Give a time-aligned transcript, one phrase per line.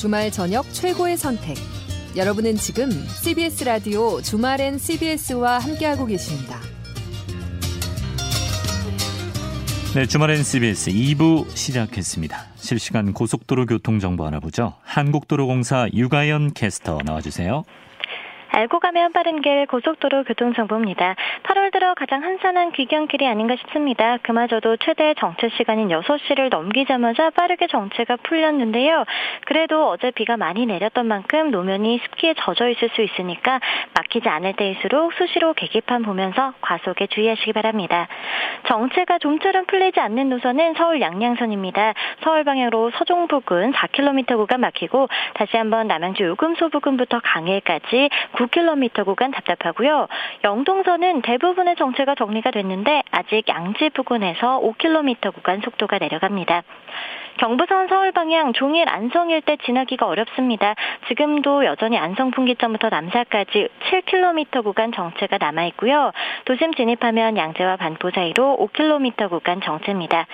[0.00, 1.58] 주말 저녁 최고의 선택.
[2.16, 2.90] 여러분은 지금
[3.22, 6.58] CBS 라디오 주말엔 CBS와 함께하고 계십니다.
[9.94, 12.46] 네, 주말엔 CBS 2부 시작했습니다.
[12.56, 14.72] 실시간 고속도로 교통 정보 알아보죠.
[14.84, 17.64] 한국도로공사 유가연 캐스터 나와주세요.
[18.52, 21.14] 알고 가면 빠른 길 고속도로 교통정보입니다.
[21.44, 24.18] 8월 들어 가장 한산한 귀경길이 아닌가 싶습니다.
[24.22, 29.04] 그마저도 최대 정체 시간인 6시를 넘기자마자 빠르게 정체가 풀렸는데요.
[29.46, 33.60] 그래도 어제 비가 많이 내렸던 만큼 노면이 습기에 젖어 있을 수 있으니까
[33.94, 38.08] 막히지 않을 때일수록 수시로 계기판 보면서 과속에 주의하시기 바랍니다.
[38.66, 41.94] 정체가 좀처럼 풀리지 않는 노선은 서울 양양선입니다.
[42.22, 48.08] 서울 방향으로 서종 부근 4km 구간 막히고 다시 한번 남양주 요금소 부근부터 강일까지
[48.40, 50.08] 9km 구간 답답하고요.
[50.44, 56.62] 영동선은 대부분의 정체가 정리가 됐는데 아직 양지 부근에서 5km 구간 속도가 내려갑니다.
[57.40, 60.74] 경부선 서울 방향 종일 안성 일대 지나기가 어렵습니다.
[61.08, 66.12] 지금도 여전히 안성 분기점부터 남사까지 7km 구간 정체가 남아 있고요.
[66.44, 70.26] 도심 진입하면 양재와 반포 사이로 5km 구간 정체입니다.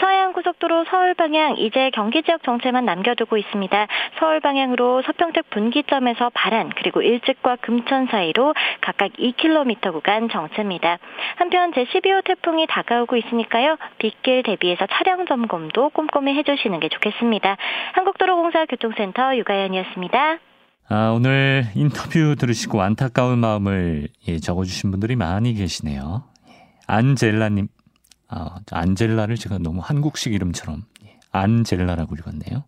[0.00, 3.86] 서해안 고속도로 서울 방향 이제 경기 지역 정체만 남겨두고 있습니다.
[4.18, 10.98] 서울 방향으로 서평택 분기점에서 바란 그리고 일찍과 금천 사이로 각각 2km 구간 정체입니다.
[11.36, 13.76] 한편 제12호 태풍이 다가오고 있으니까요.
[13.98, 17.56] 빗길 대비해서 차량 점검도 꼼꼼히 해주시기 해주시는 게 좋겠습니다.
[17.94, 20.38] 한국도로공사 교통센터 유가연이었습니다.
[20.90, 26.24] 아, 오늘 인터뷰 들으시고 안타까운 마음을 예, 적어주신 분들이 많이 계시네요.
[26.48, 27.68] 예, 안젤라님,
[28.28, 32.64] 아, 안젤라를 제가 너무 한국식 이름처럼 예, 안젤라라고 읽었네요.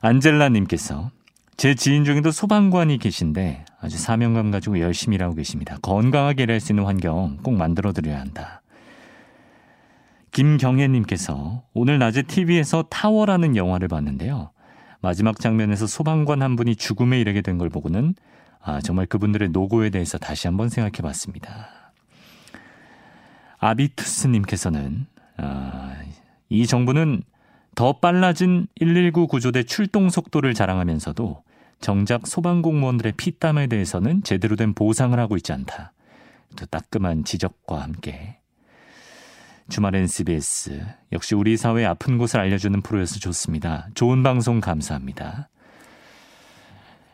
[0.00, 1.10] 안젤라님께서
[1.56, 5.76] 제 지인 중에도 소방관이 계신데 아주 사명감 가지고 열심히 일하고 계십니다.
[5.82, 8.62] 건강하게 일할 수 있는 환경 꼭 만들어 드려야 한다.
[10.32, 14.50] 김경혜님께서 오늘 낮에 TV에서 타워라는 영화를 봤는데요.
[15.00, 18.14] 마지막 장면에서 소방관 한 분이 죽음에 이르게 된 걸 보고는
[18.60, 21.92] 아, 정말 그분들의 노고에 대해서 다시 한번 생각해 봤습니다.
[23.58, 25.06] 아비투스님께서는
[25.36, 25.94] 아,
[26.48, 27.22] 이 정부는
[27.74, 31.42] 더 빨라진 119 구조대 출동 속도를 자랑하면서도
[31.80, 35.92] 정작 소방공무원들의 피땀에 대해서는 제대로 된 보상을 하고 있지 않다.
[36.56, 38.37] 또 따끔한 지적과 함께
[39.68, 40.86] 주말엔 CBS.
[41.12, 43.88] 역시 우리 사회의 아픈 곳을 알려주는 프로여서 좋습니다.
[43.94, 45.50] 좋은 방송 감사합니다.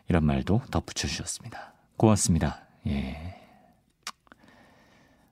[0.07, 1.73] 이런 말도 덧붙여 주셨습니다.
[1.97, 2.65] 고맙습니다.
[2.87, 3.41] 예.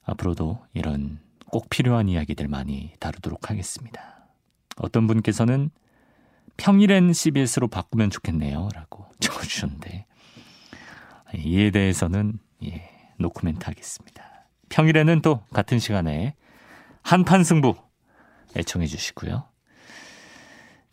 [0.04, 4.28] 앞으로도 이런 꼭 필요한 이야기들 많이 다루도록 하겠습니다.
[4.76, 5.70] 어떤 분께서는
[6.58, 8.68] 평일엔 CBS로 바꾸면 좋겠네요.
[8.74, 10.06] 라고 적어주셨는데,
[11.36, 14.46] 이에 대해서는, 예, 노코멘트 하겠습니다.
[14.70, 16.36] 평일에는 또 같은 시간에
[17.03, 17.75] 한판 승부
[18.56, 19.44] 애청해 주시고요.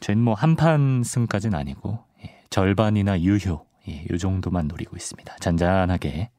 [0.01, 5.37] 저희는 뭐 한판 승까지는 아니고 예, 절반이나 유효 예, 요 정도만 노리고 있습니다.
[5.41, 6.31] 잔잔하게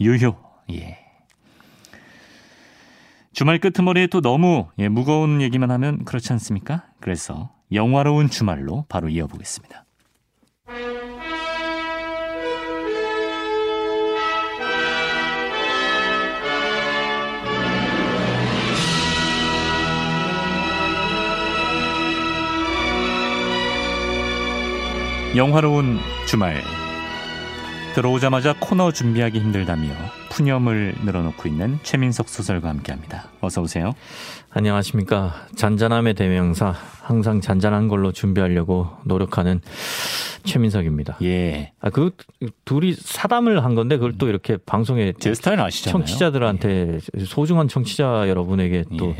[0.00, 0.36] 유효
[0.70, 0.98] 예.
[3.32, 6.86] 주말 끄트머리에 또 너무 예, 무거운 얘기만 하면 그렇지 않습니까?
[7.00, 9.83] 그래서 영화로운 주말로 바로 이어보겠습니다.
[25.36, 26.62] 영화로운 주말
[27.96, 29.88] 들어오자마자 코너 준비하기 힘들다며
[30.30, 33.30] 푸념을 늘어놓고 있는 최민석 소설과 함께합니다.
[33.40, 33.94] 어서 오세요.
[34.50, 35.34] 안녕하십니까.
[35.56, 36.72] 잔잔함의 대명사
[37.02, 39.60] 항상 잔잔한 걸로 준비하려고 노력하는
[40.44, 41.18] 최민석입니다.
[41.22, 41.72] 예.
[41.80, 42.12] 아, 그
[42.64, 46.04] 둘이 사담을 한 건데 그걸 또 이렇게 방송에 제 스타일 아시잖아요.
[46.04, 47.24] 청취자들한테 예.
[47.24, 49.16] 소중한 청취자 여러분에게 또 예.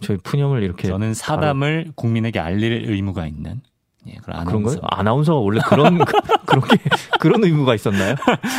[0.00, 1.92] 저희 푸념을 이렇게 저는 사담을 알...
[1.94, 3.60] 국민에게 알릴 의무가 있는
[4.08, 4.76] 예, 그런 거요?
[4.82, 5.98] 아나운서가 원래 그런
[6.46, 6.78] 그렇게
[7.20, 8.14] 그런 의무가 있었나요?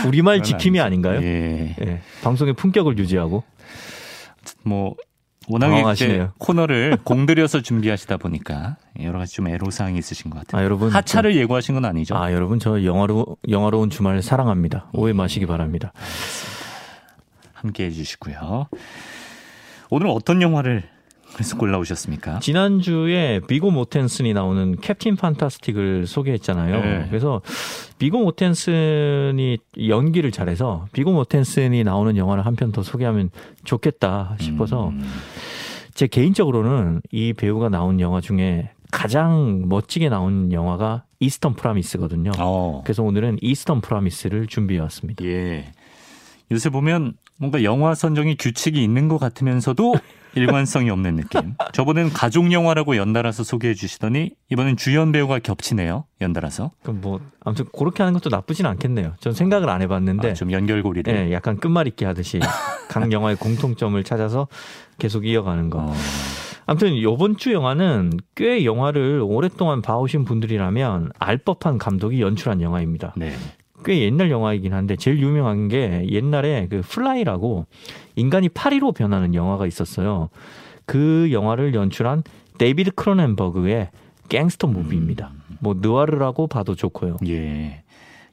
[0.07, 1.21] 우리말 지킴이 아닌가요?
[1.21, 1.75] 예.
[1.81, 2.01] 예.
[2.23, 3.43] 방송의 품격을 유지하고
[4.63, 4.95] 뭐
[5.47, 10.61] 워낙에 이제 코너를 공들여서 준비하시다 보니까 여러 가지 좀 애로사항이 있으신 것 같아요.
[10.61, 12.15] 아, 여러분 하차를 저, 예고하신 건 아니죠?
[12.15, 14.89] 아 여러분 저 영화로 영화로운 주말 사랑합니다.
[14.93, 15.91] 오해 마시기 바랍니다.
[17.53, 18.67] 함께 해 주시고요.
[19.89, 20.83] 오늘 어떤 영화를
[21.33, 22.39] 그래서 골라오셨습니까?
[22.39, 26.81] 지난주에 비고 모텐슨이 나오는 캡틴 판타스틱을 소개했잖아요.
[26.81, 27.05] 네.
[27.09, 27.41] 그래서
[27.97, 29.57] 비고 모텐슨이
[29.87, 33.31] 연기를 잘해서 비고 모텐슨이 나오는 영화를 한 편 더 소개하면
[33.63, 35.03] 좋겠다 싶어서 음.
[35.93, 42.31] 제 개인적으로는 이 배우가 나온 영화 중에 가장 멋지게 나온 영화가 이스턴 프라미스거든요.
[42.39, 42.81] 어.
[42.83, 45.23] 그래서 오늘은 이스턴 프라미스를 준비해 왔습니다.
[45.25, 45.71] 예.
[46.51, 49.95] 요새 보면 뭔가 영화 선정이 규칙이 있는 것 같으면서도
[50.35, 51.55] 일관성이 없는 느낌.
[51.73, 56.05] 저번엔 가족 영화라고 연달아서 소개해 주시더니 이번엔 주연 배우가 겹치네요.
[56.21, 56.71] 연달아서.
[56.83, 59.13] 그럼 뭐 아무튼 그렇게 하는 것도 나쁘진 않겠네요.
[59.19, 61.13] 전 생각을 안 해봤는데 아, 좀 연결고리를.
[61.13, 62.39] 네, 약간 끝말잇기 하듯이
[62.87, 64.47] 각 영화의 공통점을 찾아서
[64.97, 65.79] 계속 이어가는 거.
[65.79, 65.93] 어.
[66.65, 73.13] 아무튼 이번 주 영화는 꽤 영화를 오랫동안 봐오신 분들이라면 알 법한 감독이 연출한 영화입니다.
[73.17, 73.33] 네.
[73.83, 77.65] 꽤 옛날 영화이긴 한데 제일 유명한 게 옛날에 그 Fly라고
[78.15, 80.29] 인간이 파리로 변하는 영화가 있었어요.
[80.85, 82.23] 그 영화를 연출한
[82.57, 83.89] 데이비드 크로넨버그의
[84.29, 85.31] gangster movie입니다.
[85.59, 87.17] 뭐 느와르라고 봐도 좋고요.
[87.27, 87.83] 예.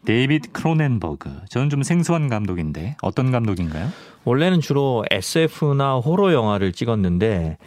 [0.04, 1.30] 데이비드 크로넨버그.
[1.48, 3.88] 저는 좀 생소한 감독인데 어떤 감독인가요?
[4.24, 7.58] 원래는 주로 SF나 호러 영화를 찍었는데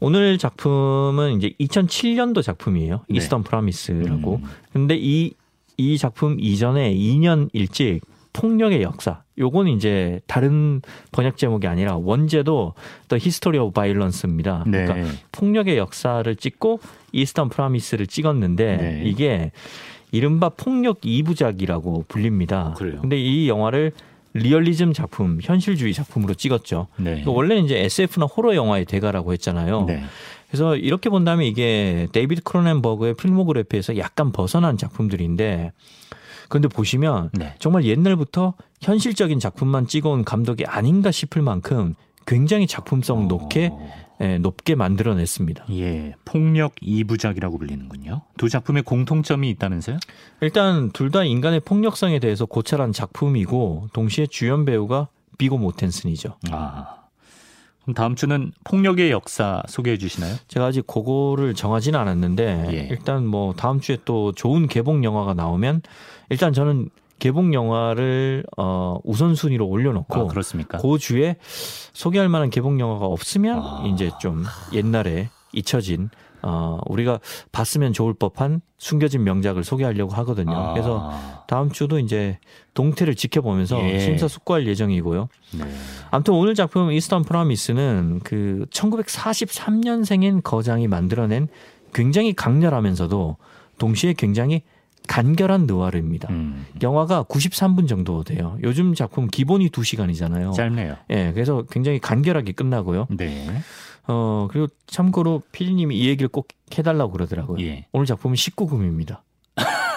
[0.00, 3.04] 오늘 작품은 이제 2007년도 작품이에요.
[3.08, 3.16] 네.
[3.16, 4.40] Eastern Promise라고.
[4.42, 4.48] 음.
[4.72, 5.34] 근데 이,
[5.76, 8.00] 이 작품 이전에 2년 일찍
[8.32, 9.22] 폭력의 역사.
[9.38, 10.82] 요건 이제 다른
[11.12, 12.74] 번역 제목이 아니라 원제도
[13.08, 14.64] The History of Violence입니다.
[14.66, 14.84] 네.
[14.84, 16.80] 그러니까 폭력의 역사를 찍고
[17.12, 19.02] Eastern Promise를 찍었는데 네.
[19.04, 19.52] 이게
[20.12, 22.74] 이른바 폭력 2부작이라고 불립니다.
[22.76, 23.00] 그래요?
[23.00, 23.92] 근데 이 영화를
[24.34, 26.88] 리얼리즘 작품, 현실주의 작품으로 찍었죠.
[26.96, 27.22] 네.
[27.24, 29.84] 원래는 이제 SF나 호러 영화의 대가라고 했잖아요.
[29.86, 30.02] 네.
[30.54, 35.72] 그래서 이렇게 본다면 이게 데이비드 크로넨버그의 필모그래피에서 약간 벗어난 작품들인데
[36.48, 37.56] 그런데 보시면 네.
[37.58, 44.04] 정말 옛날부터 현실적인 작품만 찍어온 감독이 아닌가 싶을 만큼 굉장히 작품성 높게 어.
[44.20, 45.64] 예, 높게 만들어냈습니다.
[45.72, 46.14] 예.
[46.24, 48.22] 폭력 2부작이라고 불리는군요.
[48.38, 49.98] 두 작품에 공통점이 있다면서요?
[50.40, 56.36] 일단 둘 다 인간의 폭력성에 대해서 고찰한 작품이고 동시에 주연 배우가 비고 모텐슨이죠.
[56.52, 57.03] 아.
[57.84, 60.36] 그럼 다음 주는 폭력의 역사 소개해 주시나요?
[60.48, 62.88] 제가 아직 그거를 정하지는 않았는데 예.
[62.90, 65.82] 일단 뭐 다음 주에 또 좋은 개봉 영화가 나오면
[66.30, 66.88] 일단 저는
[67.18, 70.78] 개봉 영화를 어 우선순위로 올려놓고 아, 그렇습니까?
[70.78, 71.36] 그 주에
[71.92, 73.84] 소개할 만한 개봉 영화가 없으면 아.
[73.86, 76.10] 이제 좀 옛날에 잊혀진
[76.44, 77.20] 어 우리가
[77.52, 80.54] 봤으면 좋을 법한 숨겨진 명작을 소개하려고 하거든요.
[80.54, 80.72] 아.
[80.74, 81.10] 그래서
[81.46, 82.38] 다음 주도 이제
[82.74, 83.98] 동태를 지켜보면서 예.
[83.98, 85.28] 심사숙고할 예정이고요.
[85.58, 85.64] 네.
[86.10, 91.48] 아무튼 오늘 작품 이스턴 프라미스는 그 1943년생인 거장이 만들어낸
[91.94, 93.36] 굉장히 강렬하면서도
[93.78, 94.62] 동시에 굉장히
[95.06, 96.28] 간결한 느와르입니다.
[96.30, 96.66] 음.
[96.82, 98.58] 영화가 93분 정도 돼요.
[98.62, 100.54] 요즘 작품 기본이 2시간이잖아요.
[100.54, 100.96] 짧네요.
[101.10, 103.06] 예, 그래서 굉장히 간결하게 끝나고요.
[103.10, 103.46] 네.
[104.06, 107.64] 어, 그리고 참고로 피디님이 이 얘기를 꼭 해달라고 그러더라고요.
[107.64, 107.86] 예.
[107.92, 109.20] 오늘 작품은 19금입니다.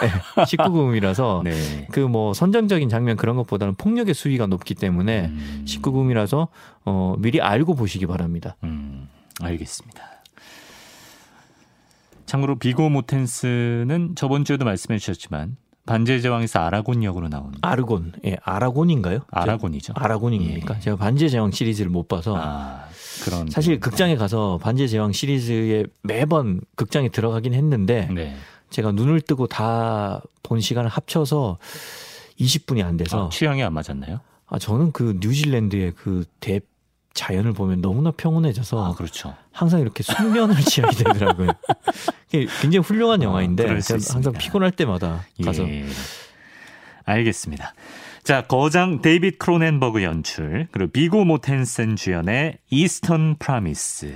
[0.04, 1.88] 예, 19금이라서 네.
[1.92, 5.66] 그뭐 선정적인 장면 그런 것보다는 폭력의 수위가 높기 때문에 음.
[5.68, 6.48] 19금이라서
[6.86, 8.56] 어, 미리 알고 보시기 바랍니다.
[8.64, 9.10] 음,
[9.42, 10.04] 알겠습니다.
[12.26, 15.56] 참고로 비고 모텐스는 저번 주에도 말씀해 주셨지만
[15.86, 19.20] 반지의 제왕에서 아라곤 역으로 나온 아르곤, 예, 아라곤인가요?
[19.32, 19.94] 아라곤이죠.
[19.94, 20.80] 저- 아라곤입니까?
[20.82, 22.84] 제가 반지의 제왕 시리즈를 못 봐서 아,
[23.24, 28.36] 그런 사실 극장에 가서 반지의 제왕 시리즈에 매번 극장에 들어가긴 했는데 네.
[28.70, 31.58] 제가 눈을 뜨고 다 본 시간을 합쳐서
[32.40, 34.22] 20분이 안 돼서 아, 취향이 안 맞았나요?
[34.48, 36.62] 아 저는 그 뉴질랜드의 그 대
[37.14, 39.36] 자연을 보면 너무나 평온해져서 아, 그렇죠.
[39.52, 41.50] 항상 이렇게 숙면을 취하게 되더라고요.
[42.30, 44.32] 굉장히 훌륭한 아, 영화인데 제가 항상.
[44.34, 45.86] 피곤할 때마다 가서 예.
[47.06, 47.74] 알겠습니다.
[48.28, 54.14] 자, 거장 데이빗 크로넨버그 연출, 그리고 비고 모텐센 주연의 Eastern Promise.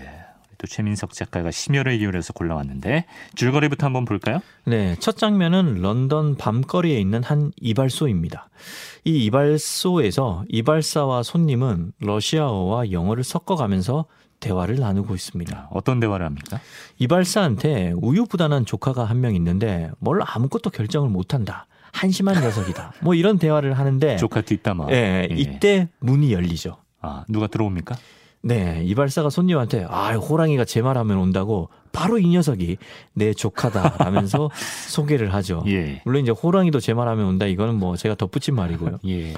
[0.57, 3.05] 또 최민석 작가가 심혈을 기울여서 골라왔는데
[3.35, 4.39] 줄거리부터 한번 볼까요?
[4.65, 8.49] 네, 첫 장면은 런던 밤거리에 있는 한 이발소입니다.
[9.05, 14.07] 이 이발소에서 이발사와 손님은 러시아어와 영어를 섞어가면서
[14.41, 15.69] 대화를 나누고 있습니다.
[15.71, 16.59] 어떤 대화를 합니까?
[16.99, 21.65] 이발사한테 우유부단한 조카가 한 명 있는데 뭘 아무것도 결정을 못한다.
[21.93, 22.93] 한심한 녀석이다.
[23.01, 24.87] 뭐 이런 대화를 하는데 조카 뒷담화.
[24.91, 25.35] 예, 예.
[25.35, 26.77] 이때 문이 열리죠.
[27.01, 27.95] 아, 누가 들어옵니까?
[28.43, 32.77] 네, 이발사가 손님한테 아, 호랑이가 제 말하면 온다고 바로 이 녀석이
[33.13, 34.49] 내 조카다라면서
[34.89, 35.63] 소개를 하죠.
[35.67, 36.01] 예.
[36.05, 38.99] 물론 이제 호랑이도 제 말하면 온다 이거는 뭐 제가 덧붙인 말이고요.
[39.07, 39.33] 예.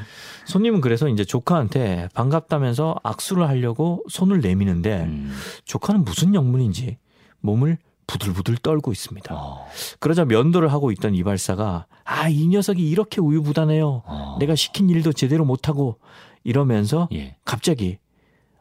[0.46, 5.34] 손님은 그래서 이제 조카한테 반갑다면서 악수를 하려고 손을 내미는데 음.
[5.66, 6.98] 조카는 무슨 영문인지
[7.42, 9.34] 몸을 부들부들 떨고 있습니다.
[9.34, 9.68] 어.
[10.00, 14.04] 그러자 면도를 하고 있던 이발사가 아, 이 녀석이 이렇게 우유부단해요.
[14.06, 14.38] 어.
[14.40, 16.00] 내가 시킨 일도 제대로 못하고
[16.44, 17.36] 이러면서 예.
[17.46, 17.98] 갑자기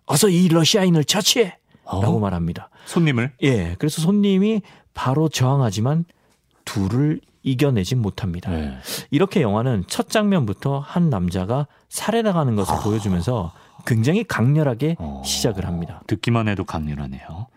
[0.06, 1.58] 어서 이 러시아인을 처치해!
[1.84, 2.00] 어?
[2.00, 2.70] 라고 말합니다.
[2.86, 4.62] 손님을 예, 그래서 손님이
[4.94, 6.04] 바로 저항하지만
[6.64, 8.50] 둘을 이겨내진 못합니다.
[8.52, 8.72] 네.
[9.10, 13.52] 이렇게 영화는 첫 장면부터 한 남자가 살해당하는 것을 보여주면서
[13.84, 15.22] 굉장히 강렬하게 어.
[15.24, 16.02] 시작을 합니다.
[16.06, 17.48] 듣기만 해도 강렬하네요.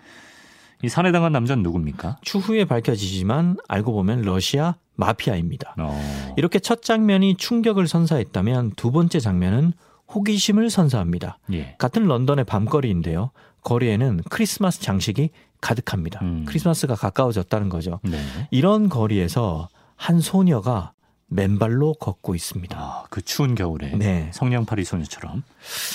[0.83, 2.17] 이 살해당한 남자는 누굽니까?
[2.21, 5.75] 추후에 밝혀지지만 알고 보면 러시아 마피아입니다.
[5.79, 6.33] 어.
[6.37, 9.73] 이렇게 첫 장면이 충격을 선사했다면 두 번째 장면은
[10.13, 11.39] 호기심을 선사합니다.
[11.53, 11.75] 예.
[11.77, 13.31] 같은 런던의 밤거리인데요.
[13.61, 15.29] 거리에는 크리스마스 장식이
[15.59, 16.19] 가득합니다.
[16.21, 16.45] 음.
[16.47, 17.99] 크리스마스가 가까워졌다는 거죠.
[18.03, 18.19] 네.
[18.51, 20.91] 이런 거리에서 한 소녀가
[21.35, 22.77] 맨발로 걷고 있습니다.
[22.77, 24.31] 아, 그 추운 겨울에 네.
[24.33, 25.43] 성냥팔이 소녀처럼.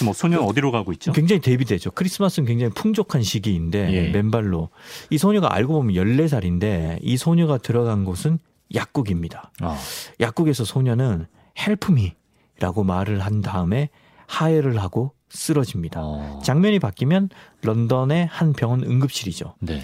[0.05, 1.13] 뭐 소녀는 어디로 가고 있죠?
[1.13, 1.91] 굉장히 대비되죠.
[1.93, 4.11] 크리스마스는 굉장히 풍족한 시기인데 예.
[4.11, 4.69] 맨발로
[5.11, 8.39] 이 소녀가 알고 보면 14살인데 이 소녀가 들어간 곳은
[8.75, 9.51] 약국입니다.
[9.61, 9.77] 아,
[10.21, 11.27] 약국에서 소녀는
[11.59, 13.89] 헬프미라고 말을 한 다음에
[14.27, 16.01] 하해를 하고 쓰러집니다.
[16.03, 16.41] 어.
[16.45, 17.31] 장면이 바뀌면
[17.63, 19.55] 런던의 한 병원 응급실이죠.
[19.61, 19.83] 네.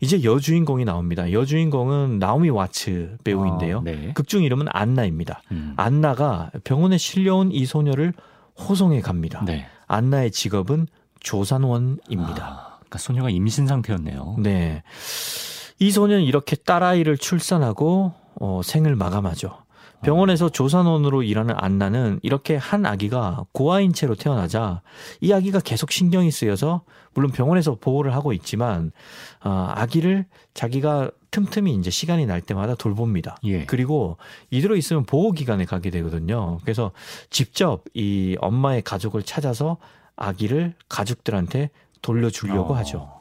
[0.00, 1.32] 이제 여주인공이 나옵니다.
[1.32, 3.78] 여주인공은 나오미 와츠 배우인데요.
[3.78, 4.12] 아, 네.
[4.14, 5.42] 극중 이름은 안나입니다.
[5.50, 5.74] 음.
[5.76, 8.12] 안나가 병원에 실려온 이 소녀를
[8.58, 9.42] 호송해 갑니다.
[9.44, 9.66] 네.
[9.86, 10.86] 안나의 직업은
[11.20, 12.44] 조산원입니다.
[12.44, 14.36] 아, 그러니까 소녀가 임신 상태였네요.
[14.38, 14.82] 네.
[15.80, 19.56] 이 소녀는 이렇게 딸아이를 출산하고 어, 생을 마감하죠.
[20.02, 24.82] 병원에서 조산원으로 일하는 안나는 이렇게 한 아기가 고아인 채로 태어나자
[25.20, 26.82] 이 아기가 계속 신경이 쓰여서
[27.14, 28.92] 물론 병원에서 보호를 하고 있지만
[29.44, 33.36] 어, 아기를 자기가 틈틈이 이제 시간이 날 때마다 돌봅니다.
[33.44, 33.64] 예.
[33.66, 34.16] 그리고
[34.50, 36.58] 이대로 있으면 보호 기관에 가게 되거든요.
[36.62, 36.92] 그래서
[37.28, 39.76] 직접 이 엄마의 가족을 찾아서
[40.16, 41.70] 아기를 가족들한테
[42.02, 42.76] 돌려주려고 어.
[42.78, 43.17] 하죠.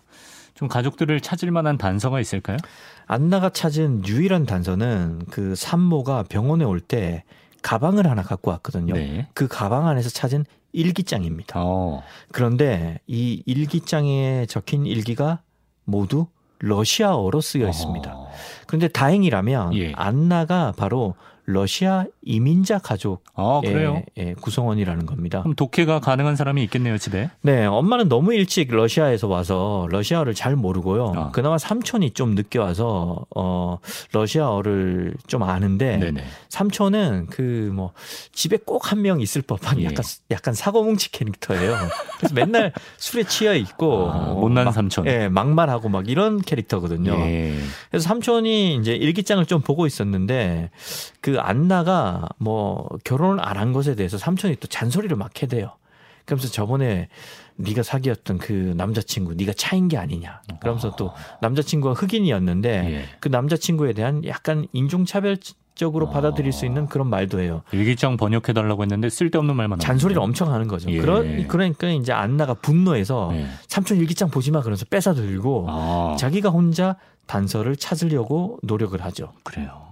[0.58, 2.58] 좀 가족들을 찾을 만한 단서가 있을까요?
[3.06, 7.24] 안나가 찾은 유일한 단서는 그 산모가 병원에 올 때
[7.62, 8.94] 가방을 하나 갖고 왔거든요.
[8.94, 9.28] 네.
[9.34, 11.60] 그 가방 안에서 찾은 일기장입니다.
[11.62, 12.02] 어.
[12.32, 15.42] 그런데 이 일기장에 적힌 일기가
[15.84, 16.28] 모두
[16.60, 18.12] 러시아어로 쓰여 있습니다.
[18.16, 18.32] 어.
[18.68, 19.92] 그런데 다행이라면 예.
[19.96, 24.04] 안나가 바로 러시아 이민자 가족의 아, 그래요?
[24.18, 25.40] 예, 구성원이라는 겁니다.
[25.42, 27.30] 그럼 독해가 가능한 사람이 있겠네요, 집에.
[27.42, 31.14] 네, 엄마는 너무 일찍 러시아에서 와서 러시아어를 잘 모르고요.
[31.16, 31.32] 아.
[31.32, 33.78] 그나마 삼촌이 좀 늦게 와서 어
[34.12, 36.24] 러시아어를 좀 아는데 네네.
[36.50, 37.92] 삼촌은 그 뭐
[38.32, 39.86] 집에 꼭 한 명 있을 법한 예.
[39.86, 41.76] 약간 약간 사고뭉치 캐릭터예요.
[42.18, 45.06] 그래서 맨날 술에 취해 있고 아, 어, 못난 막- 삼촌.
[45.08, 47.12] 예, 막말하고 막 이런 캐릭터거든요.
[47.14, 47.56] 예.
[47.92, 50.72] 그래서 삼촌이 이제 일기장을 좀 보고 있었는데
[51.22, 55.72] 그 안나가 뭐 결혼을 안 한 것에 대해서 삼촌이 또 잔소리를 막 해대요.
[56.26, 57.08] 그러면서 저번에
[57.56, 60.42] 네가 사귀었던 그 남자친구 네가 차인 게 아니냐.
[60.60, 63.06] 그러면서 또 남자친구가 흑인이었는데 예.
[63.20, 65.38] 그 남자친구에 대한 약간 인종차별
[65.74, 66.10] 적으로 어.
[66.10, 67.62] 받아들일 수 있는 그런 말도 해요.
[67.72, 70.22] 일기장 번역해 달라고 했는데 쓸데없는 말만 잔소리를.
[70.22, 70.92] 엄청 하는 거죠.
[70.92, 70.98] 예.
[71.00, 73.48] 그러, 그러니까 이제 안나가 분노해서 예.
[73.68, 79.32] 삼촌 일기장 보지 마 그러면서 뺏어 들고 아, 자기가 혼자 단서를 찾으려고 노력을 하죠.
[79.44, 79.87] 그래요.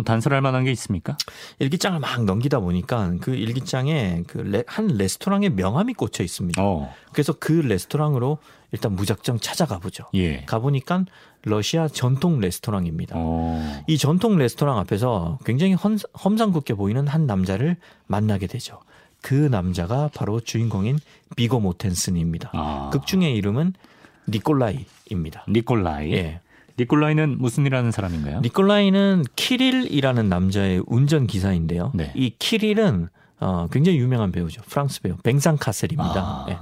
[0.00, 1.16] 뭐 단설할 만한 게 있습니까?
[1.58, 6.60] 일기장을 막 넘기다 보니까 그 일기장에 그 한 레스토랑의 명함이 꽂혀 있습니다.
[6.62, 6.92] 어.
[7.12, 8.38] 그래서 그 레스토랑으로
[8.72, 10.04] 일단 무작정 찾아가 보죠.
[10.14, 10.44] 예.
[10.44, 11.04] 가 보니까
[11.42, 13.14] 러시아 전통 레스토랑입니다.
[13.18, 13.82] 어.
[13.86, 17.76] 이 전통 레스토랑 앞에서 굉장히 험, 험상궂게 보이는 한 남자를
[18.06, 18.80] 만나게 되죠.
[19.22, 20.98] 그 남자가 바로 주인공인
[21.36, 22.50] 비고 모텐슨입니다.
[22.54, 22.90] 아.
[22.92, 23.74] 극 중의 이름은
[24.28, 25.44] 니콜라이입니다.
[25.48, 26.12] 니콜라이.
[26.12, 26.40] 예.
[26.80, 28.40] 니콜라이는 무슨 일 하는 사람인가요?
[28.40, 31.92] 니콜라이는 키릴이라는 남자의 운전 기사인데요.
[31.94, 32.12] 네.
[32.14, 33.08] 이 키릴은
[33.42, 34.60] 어, 굉장히 유명한 배우죠.
[34.68, 36.20] 프랑스 배우 뱅상 카셀입니다.
[36.20, 36.46] 아.
[36.50, 36.58] 예.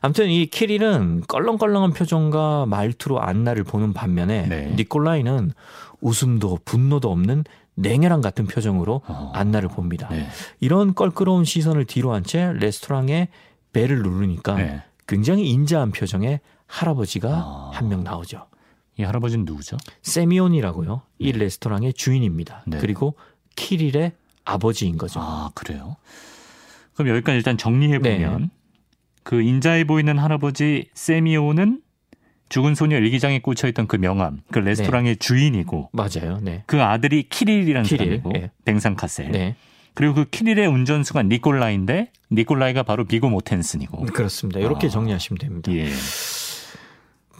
[0.00, 4.72] 아무튼 이 키릴은 껄렁껄렁한 표정과 말투로 안나를 보는 반면에 네.
[4.76, 5.52] 니콜라이는
[6.00, 9.32] 웃음도 분노도 없는 냉혈한 같은 표정으로 어.
[9.34, 10.08] 안나를 봅니다.
[10.10, 10.28] 네.
[10.60, 13.28] 이런 껄끄러운 시선을 뒤로 한 채 레스토랑에
[13.72, 14.82] 벨을 누르니까 네.
[15.08, 17.70] 굉장히 인자한 표정의 할아버지가 아.
[17.72, 18.46] 한명 나오죠.
[18.96, 19.76] 이 할아버지는 누구죠?
[20.02, 21.02] 세미온이라고요.
[21.18, 22.64] 이 레스토랑의 주인입니다.
[22.66, 22.78] 네.
[22.78, 23.14] 그리고
[23.56, 24.12] 키릴의
[24.44, 25.20] 아버지인 거죠.
[25.20, 25.96] 아, 그래요?
[26.94, 28.48] 그럼 여기까지 일단 정리해 보면 네.
[29.22, 31.82] 그 인자해 보이는 할아버지 세미오는
[32.48, 36.40] 죽은 소녀 일기장에 꽂혀 있던 그 명함, 그 레스토랑의 주인이고 맞아요.
[36.42, 36.64] 네.
[36.66, 38.50] 그 아들이 키릴이라는 키릴, 사람이고 예.
[38.64, 39.30] 뱅상카셀.
[39.30, 39.56] 네.
[39.94, 44.06] 그리고 그 키릴의 운전수가 니콜라이인데 니콜라이가 바로 비고 모텐슨이고.
[44.06, 44.60] 그렇습니다.
[44.60, 44.90] 이렇게 아.
[44.90, 45.72] 정리하시면 됩니다.
[45.72, 45.88] 예.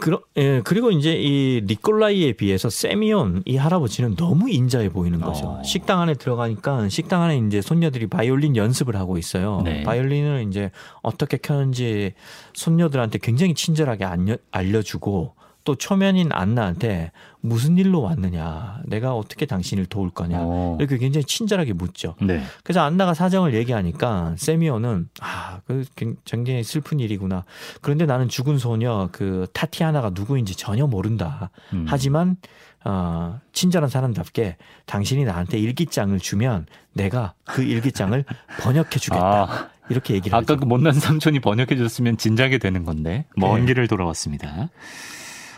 [0.00, 5.46] 그러, 예, 그리고 이제 이 니콜라이에 비해서 세미온 이 할아버지는 너무 인자해 보이는 거죠.
[5.46, 5.62] 어.
[5.62, 9.60] 식당 안에 들어가니까 식당 안에 이제 손녀들이 바이올린 연습을 하고 있어요.
[9.64, 9.82] 네.
[9.82, 10.70] 바이올린을 이제
[11.02, 12.14] 어떻게 켜는지
[12.54, 20.10] 손녀들한테 굉장히 친절하게 알려, 알려주고 또 초면인 안나한테 무슨 일로 왔느냐, 내가 어떻게 당신을 도울
[20.10, 20.76] 거냐 어.
[20.78, 22.14] 이렇게 굉장히 친절하게 묻죠.
[22.20, 22.42] 네.
[22.62, 25.84] 그래서 안나가 사정을 얘기하니까 세미오는 아, 그
[26.24, 27.44] 굉장히 슬픈 일이구나.
[27.80, 31.50] 그런데 나는 죽은 소녀 그 타티아나가 누구인지 전혀 모른다.
[31.72, 31.86] 음.
[31.88, 32.36] 하지만
[32.84, 38.24] 어, 친절한 사람답게 당신이 나한테 일기장을 주면 내가 그 일기장을
[38.60, 39.42] 번역해 주겠다.
[39.44, 40.60] 아, 이렇게 얘기를 아까 하죠.
[40.60, 43.66] 그 못난 삼촌이 번역해 줬으면 진작에 되는 건데 먼 네.
[43.66, 44.70] 길을 돌아왔습니다.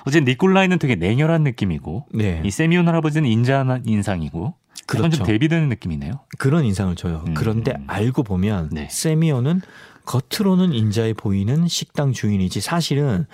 [0.05, 2.43] 어제 니콜라이는 되게 냉혈한 느낌이고 네.
[2.45, 4.55] 이 세미온 할아버지는 인자한 인상이고
[4.87, 5.19] 그렇죠.
[5.19, 6.13] 좀 대비되는 느낌이네요.
[6.39, 7.25] 그런 인상을 줘요.
[7.27, 7.35] 음.
[7.35, 8.89] 그런데 알고 보면 네.
[8.91, 9.61] 세미오는
[10.05, 13.27] 겉으로는 인자해 보이는 식당 주인이지 사실은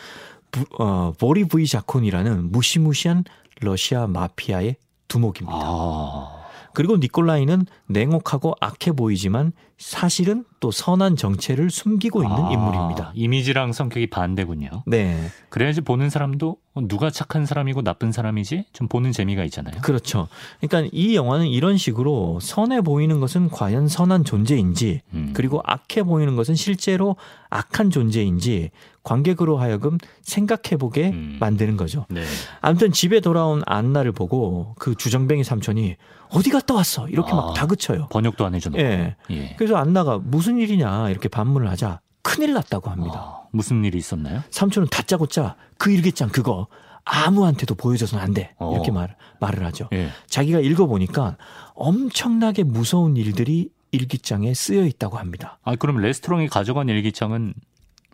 [0.51, 3.25] 부, 어, 보리 브이 자콘이라는 무시무시한
[3.61, 4.77] 러시아 마피아의
[5.09, 5.59] 두목입니다.
[5.61, 6.38] 아.
[6.79, 13.11] 그리고 니콜라이는 냉혹하고 악해 보이지만 사실은 또 선한 정체를 숨기고 있는 아, 인물입니다.
[13.17, 14.85] 이미지랑 성격이 반대군요.
[14.87, 15.29] 네.
[15.49, 19.81] 그래야지 보는 사람도 누가 착한 사람이고 나쁜 사람이지 좀 보는 재미가 있잖아요.
[19.83, 20.29] 그렇죠.
[20.61, 25.33] 그러니까 이 영화는 이런 식으로 선해 보이는 것은 과연 선한 존재인지 음.
[25.35, 27.17] 그리고 악해 보이는 것은 실제로
[27.51, 28.71] 악한 존재인지
[29.09, 31.37] 관객으로 하여금 생각해보게 음.
[31.41, 32.05] 만드는 거죠.
[32.11, 32.23] 네.
[32.61, 35.97] 아무튼 집에 돌아온 안나를 보고 그 주정뱅이 삼촌이
[36.31, 37.09] 어디 갔다 왔어?
[37.09, 38.09] 이렇게 아, 막 다그쳐요.
[38.11, 38.79] 번역도 안 해주는.
[38.79, 39.17] 예.
[39.31, 39.55] 예.
[39.57, 43.19] 그래서 안나가 무슨 일이냐 이렇게 반문을 하자 큰일 났다고 합니다.
[43.19, 44.43] 아, 무슨 일이 있었나요?
[44.51, 46.67] 삼촌은 다짜고짜 그 일기장 그거
[47.05, 48.53] 아무한테도 보여줘서는 안 돼.
[48.59, 48.75] 어.
[48.75, 49.89] 이렇게 말, 말을 하죠.
[49.95, 50.11] 예.
[50.27, 51.39] 자기가 읽어보니까
[51.75, 55.59] 엄청나게 무서운 일들이 일기장에 쓰여 있다고 합니다.
[55.63, 57.55] 아, 그럼 레스토랑에 가져간 일기장은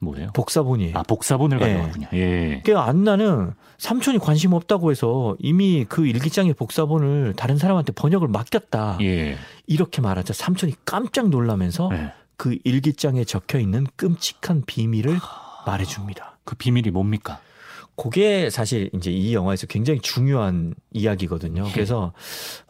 [0.04, 0.28] 뭐예요?
[0.34, 0.96] 복사본이에요.
[0.96, 1.72] 아, 복사본을 예.
[1.72, 2.06] 가져갔군요.
[2.12, 2.60] 예.
[2.64, 8.98] 그러니까 안나는 삼촌이 관심 없다고 해서 이미 그 일기장의 복사본을 다른 사람한테 번역을 맡겼다.
[9.02, 9.36] 예.
[9.66, 12.12] 이렇게 말하자 삼촌이 깜짝 놀라면서 예.
[12.36, 15.18] 그 일기장에 적혀 있는 끔찍한 비밀을
[15.66, 16.38] 말해줍니다.
[16.44, 17.40] 그 비밀이 뭡니까?
[17.96, 21.64] 그게 사실 이제 이 영화에서 굉장히 중요한 이야기거든요.
[21.68, 21.72] 예.
[21.72, 22.12] 그래서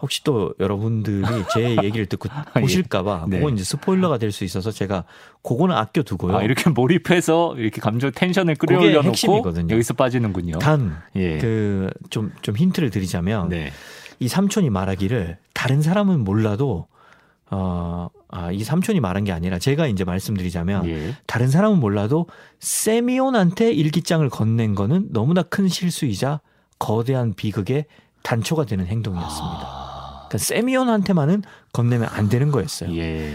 [0.02, 2.61] 혹시 또 여러분들이 제 얘기를 듣고 아, 예.
[2.61, 3.38] 보실까봐 네.
[3.38, 5.04] 그건 이제 스포일러가 될 수 있어서 제가
[5.43, 6.37] 그거는 아껴두고요.
[6.37, 10.59] 아, 이렇게 몰입해서 이렇게 감정 텐션을 끌어올려 놓고 여기서 빠지는군요.
[10.59, 12.40] 단 그 좀좀 예.
[12.43, 13.73] 좀 힌트를 드리자면 네.
[14.21, 16.87] 이 삼촌이 말하기를 다른 사람은 몰라도
[17.50, 21.14] 어, 아, 이 삼촌이 말한 게 아니라 제가 이제 말씀드리자면 예.
[21.26, 22.26] 다른 사람은 몰라도
[22.60, 26.40] 세미온한테 일기장을 건넨 거는 너무나 큰 실수이자
[26.78, 27.84] 거대한 비극의
[28.22, 29.60] 단초가 되는 행동이었습니다.
[29.62, 30.26] 아.
[30.28, 32.94] 그러니까 세미온한테만은 건네면 안 되는 거였어요.
[32.96, 33.32] 예.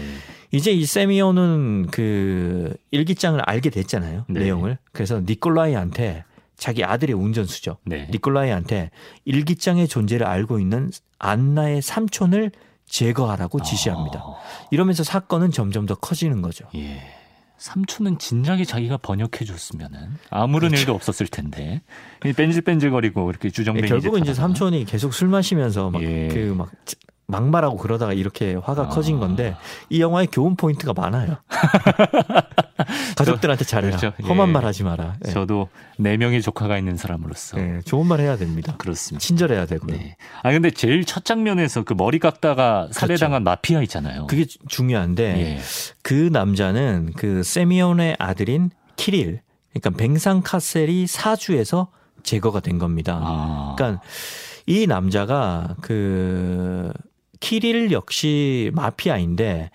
[0.52, 4.24] 이제 이 세미온은 그 일기장을 알게 됐잖아요.
[4.28, 4.40] 네.
[4.40, 4.78] 내용을.
[4.92, 6.24] 그래서 니콜라이한테
[6.56, 7.78] 자기 아들의 운전수죠.
[7.86, 8.08] 네.
[8.10, 8.90] 니콜라이한테
[9.24, 12.50] 일기장의 존재를 알고 있는 안나의 삼촌을
[12.90, 14.20] 제거하라고 지시합니다.
[14.22, 14.36] 어.
[14.70, 16.66] 이러면서 사건은 점점 더 커지는 거죠.
[16.74, 17.00] 예.
[17.56, 20.80] 삼촌은 진작에 자기가 번역해 줬으면은 아무런 그렇죠.
[20.80, 21.82] 일도 없었을 텐데
[22.20, 26.28] 뺀질뺀질거리고 이렇게 주정뱅이 예, 결국은 이제 삼촌이 계속 술 마시면서 막 예.
[26.28, 26.70] 그막
[27.26, 28.88] 막말하고 그러다가 이렇게 화가 아.
[28.88, 29.56] 커진 건데
[29.90, 31.36] 이 영화에 교훈 포인트가 많아요.
[33.16, 33.96] 가족들한테 잘해라.
[33.96, 34.22] 그렇죠.
[34.22, 34.52] 험한 예.
[34.52, 35.16] 말 하지 마라.
[35.26, 35.30] 예.
[35.30, 35.68] 저도
[35.98, 37.80] 네 명의 조카가 있는 사람으로서 예.
[37.84, 38.74] 좋은 말 해야 됩니다.
[38.78, 39.24] 그렇습니다.
[39.24, 39.96] 친절해야 되고요.
[39.96, 40.16] 네.
[40.42, 43.50] 아 근데 제일 첫 장면에서 그 머리 깎다가 살해당한 그렇죠.
[43.50, 44.26] 마피아 있잖아요.
[44.26, 45.58] 그게 중요한데 예.
[46.02, 49.40] 그 남자는 그 세미온의 아들인 키릴,
[49.72, 51.88] 그러니까 뱅상 카셀이 사주에서
[52.22, 53.20] 제거가 된 겁니다.
[53.22, 53.74] 아.
[53.76, 54.02] 그러니까
[54.66, 56.92] 이 남자가 그
[57.40, 59.70] 키릴 역시 마피아인데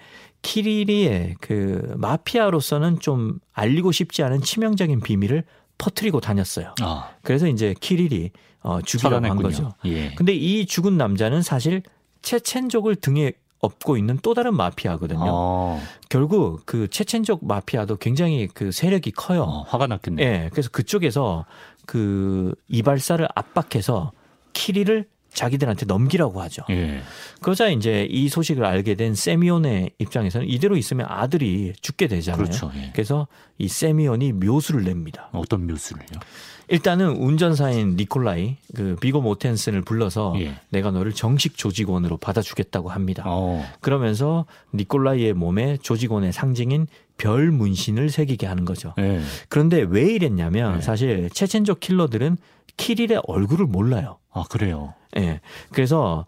[0.45, 5.43] 키릴이 그 마피아로서는 좀 알리고 싶지 않은 치명적인 비밀을
[5.79, 6.75] 퍼트리고 다녔어요.
[6.81, 7.09] 아.
[7.23, 8.29] 그래서 이제 키릴이
[8.61, 9.73] 어, 죽이려고 한 거죠.
[9.85, 10.13] 예.
[10.13, 11.81] 근데 이 죽은 남자는 사실
[12.21, 15.25] 체첸족을 등에 업고 있는 또 다른 마피아거든요.
[15.25, 15.81] 어.
[16.09, 19.43] 결국 그 체첸족 마피아도 굉장히 그 세력이 커요.
[19.43, 20.23] 어, 화가 났겠네.
[20.23, 20.49] 예.
[20.51, 21.45] 그래서 그쪽에서
[21.87, 24.11] 그 이발사를 압박해서
[24.53, 26.63] 키리를 자기들한테 넘기라고 하죠.
[26.71, 27.01] 예.
[27.41, 32.43] 그러자 이제 이 소식을 알게 된 세미온의 입장에서는 이대로 있으면 아들이 죽게 되잖아요.
[32.43, 32.71] 그렇죠.
[32.75, 32.91] 예.
[32.93, 35.29] 그래서 이 세미온이 묘수를 냅니다.
[35.33, 36.19] 어떤 묘수를요?
[36.67, 40.55] 일단은 운전사인 니콜라이 그 비고 모텐슨을 불러서 예.
[40.69, 43.23] 내가 너를 정식 조직원으로 받아주겠다고 합니다.
[43.27, 43.63] 어.
[43.81, 48.93] 그러면서 니콜라이의 몸에 조직원의 상징인 별 문신을 새기게 하는 거죠.
[48.97, 49.21] 예.
[49.47, 50.81] 그런데 왜 이랬냐면 예.
[50.81, 52.37] 사실 체첸족 킬러들은
[52.77, 54.17] 키릴의 얼굴을 몰라요.
[54.31, 54.93] 아 그래요.
[55.17, 55.39] 예.
[55.71, 56.25] 그래서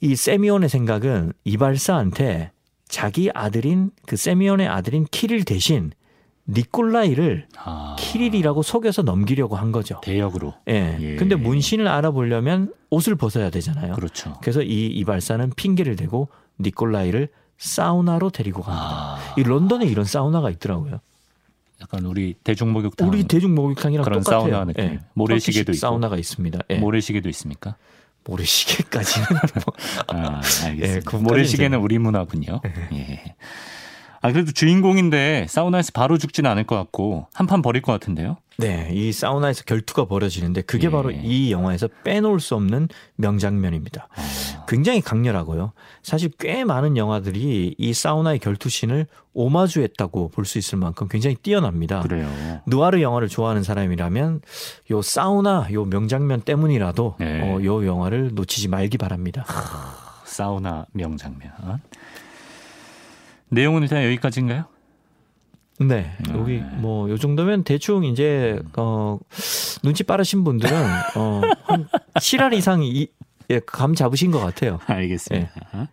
[0.00, 2.52] 이 세미온의 생각은 이발사한테
[2.88, 5.92] 자기 아들인 그 세미온의 아들인 키릴 대신
[6.46, 7.96] 니콜라이를 아.
[7.98, 10.00] 키릴이라고 속여서 넘기려고 한 거죠.
[10.02, 10.54] 대역으로.
[10.68, 10.96] 예.
[11.00, 11.16] 예.
[11.16, 13.94] 근데 문신을 알아보려면 옷을 벗어야 되잖아요.
[13.94, 14.34] 그렇죠.
[14.42, 16.28] 그래서 이 이발사는 핑계를 대고
[16.60, 19.16] 니콜라이를 사우나로 데리고 갑니다.
[19.16, 19.34] 아.
[19.38, 21.00] 이 런던에 이런 사우나가 있더라고요.
[21.80, 24.50] 약간 우리 대중 목욕탕 우리 대중 목욕탕이랑 그런 똑같아요.
[24.50, 24.84] 사우나 느낌.
[24.84, 25.00] 예.
[25.14, 26.58] 모래시계도 있고 사우나가 있습니다.
[26.70, 26.76] 예.
[26.76, 27.76] 모래시계도 있습니까?
[28.26, 29.26] 모래시계까지는
[29.66, 29.74] 뭐.
[30.08, 30.86] 아, 알겠습니다.
[30.86, 32.60] 예, 모래시계는 우리 문화군요.
[32.92, 33.22] 예.
[34.24, 34.28] 예.
[34.28, 38.36] 아 그래도 주인공인데 사우나에서 바로 죽지는 않을 것 같고 한 판 버릴 것 같은데요.
[38.56, 40.90] 네, 이 사우나에서 결투가 벌어지는데 그게 예.
[40.90, 44.08] 바로 이 영화에서 빼놓을 수 없는 명장면입니다.
[44.14, 44.64] 아.
[44.68, 45.72] 굉장히 강렬하고요.
[46.02, 52.00] 사실 꽤 많은 영화들이 이 사우나의 결투신을 오마주했다고 볼 수 있을 만큼 굉장히 뛰어납니다.
[52.00, 52.28] 그래요.
[52.66, 54.40] 누아르 영화를 좋아하는 사람이라면
[54.92, 57.42] 요 사우나 요 명장면 때문이라도 네.
[57.42, 59.44] 어, 요 영화를 놓치지 말기 바랍니다.
[60.24, 61.50] 사우나 명장면.
[63.48, 64.64] 내용은 일단 여기까지인가요?
[65.80, 66.12] 네.
[66.34, 66.62] 여기 네.
[66.76, 69.18] 뭐요 정도면 대충 이제 어
[69.82, 70.72] 눈치 빠르신 분들은
[71.16, 73.08] 어한 7할 이상 이,
[73.50, 74.78] 예, 감 잡으신 것 같아요.
[74.86, 75.50] 알겠습니다.
[75.76, 75.88] 예.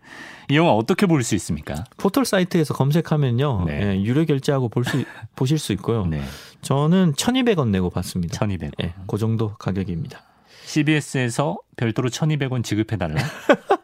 [0.50, 1.84] 이 영화 어떻게 볼 수 있습니까?
[1.98, 3.64] 포털 사이트에서 검색하면요.
[3.66, 3.82] 네.
[3.96, 5.04] 예, 유료 결제하고 볼 수
[5.36, 6.06] 보실 수 있고요.
[6.06, 6.22] 네.
[6.62, 8.38] 저는 1,200원 내고 봤습니다.
[8.38, 8.72] 1,200원.
[8.84, 10.22] 예, 그 정도 가격입니다.
[10.66, 13.16] CBS에서 별도로 1,200원 지급해 달라.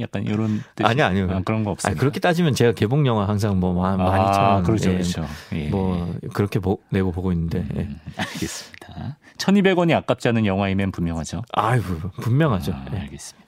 [0.00, 1.90] 약간 이런 뜻이 아니 아니요 아, 그런 거 없어요.
[1.90, 5.26] 아니, 그렇게 따지면 제가 개봉 영화 항상 뭐 많이 아, 천 그렇죠, 예, 그렇죠.
[5.52, 5.68] 예.
[5.68, 7.88] 뭐 그렇게 보, 내고 보고 있는데 음, 예.
[8.22, 9.18] 알겠습니다.
[9.38, 11.42] 1,200원이 아깝지 않은 영화이면 분명하죠.
[11.52, 11.82] 아유
[12.20, 12.72] 분명하죠.
[12.72, 12.98] 아, 예.
[13.00, 13.43] 알겠습니다.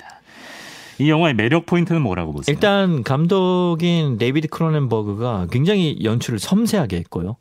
[0.98, 2.52] 이 영화의 매력 포인트는 뭐라고 보세요?
[2.52, 7.36] 일단 감독인 데이비드 크로넨버그가 굉장히 연출을 섬세하게 했고요.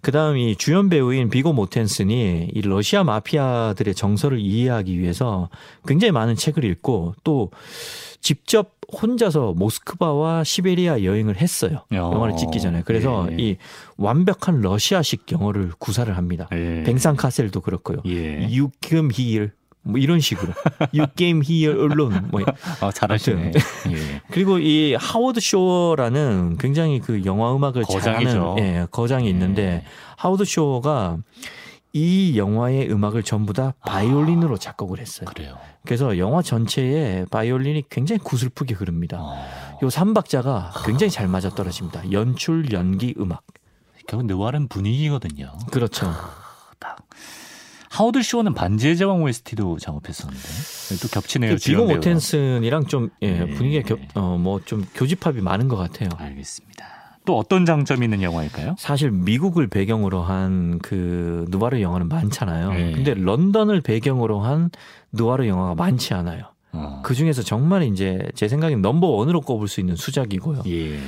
[0.00, 5.48] 그다음 이 주연 배우인 비고 모텐슨이 이 러시아 마피아들의 정서를 이해하기 위해서
[5.86, 7.50] 굉장히 많은 책을 읽고 또
[8.20, 11.84] 직접 혼자서 모스크바와 시베리아 여행을 했어요.
[11.92, 11.96] 어.
[11.96, 12.82] 영화를 찍기 전에.
[12.84, 13.36] 그래서 예.
[13.38, 13.56] 이
[13.96, 16.48] 완벽한 러시아식 영어를 구사를 합니다.
[16.52, 16.82] 예.
[16.84, 17.98] 뱅상카셀도 그렇고요.
[18.06, 18.48] 예.
[18.82, 19.50] Come here.
[19.88, 20.52] 뭐 이런 식으로.
[20.94, 22.20] You came here alone.
[22.30, 22.42] 뭐.
[22.80, 23.52] 아, 잘하시네.
[23.52, 24.22] 예.
[24.30, 28.30] 그리고 이 하워드 쇼어라는 굉장히 그 영화 음악을 거장이죠.
[28.30, 29.84] 잘하는 예, 거장이 있는데 예.
[30.16, 31.18] 하워드 쇼어가
[31.94, 35.26] 이 영화의 음악을 전부 다 바이올린으로 아, 작곡을 했어요.
[35.34, 35.56] 그래요.
[35.84, 39.18] 그래서 영화 전체에 바이올린이 굉장히 구슬프게 흐릅니다.
[39.18, 39.78] 아.
[39.82, 42.12] 요 삼박자가 굉장히 잘 맞아 떨어집니다.
[42.12, 43.42] 연출, 연기, 음악.
[44.06, 45.52] 결국 느와른 분위기거든요.
[45.70, 46.12] 그렇죠.
[46.78, 46.98] 딱
[47.98, 50.38] 하워드 쇼는 반지의 제왕 OST도 작업했었는데
[51.02, 51.56] 또 겹치네요.
[51.56, 53.46] 그 비고 모텐슨이랑 좀 예, 네.
[53.48, 56.08] 분위기가 어뭐 좀 교집합이 많은 것 같아요.
[56.16, 56.86] 알겠습니다.
[57.24, 58.76] 또 어떤 장점이 있는 영화일까요?
[58.78, 62.72] 사실 미국을 배경으로 한 그 누아르 영화는 많잖아요.
[62.72, 62.92] 네.
[62.92, 64.70] 근데 런던을 배경으로 한
[65.10, 66.44] 누아르 영화가 많지 않아요.
[66.70, 67.00] 어.
[67.02, 70.62] 그 중에서 정말 이제 제 생각엔 넘버 원으로 꼽을 수 있는 수작이고요.
[70.68, 71.00] 예.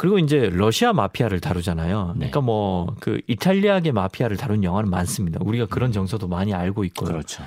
[0.00, 2.14] 그리고 이제 러시아 마피아를 다루잖아요.
[2.16, 2.30] 네.
[2.30, 5.40] 그러니까 뭐그 이탈리아계 마피아를 다룬 영화는 많습니다.
[5.42, 7.10] 우리가 그런 정서도 많이 알고 있고요.
[7.10, 7.42] 그렇죠.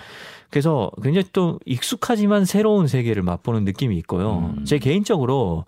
[0.52, 4.54] 그래서 굉장히 또 익숙하지만 새로운 세계를 맛보는 느낌이 있고요.
[4.56, 4.66] 음.
[4.66, 5.66] 제 개인적으로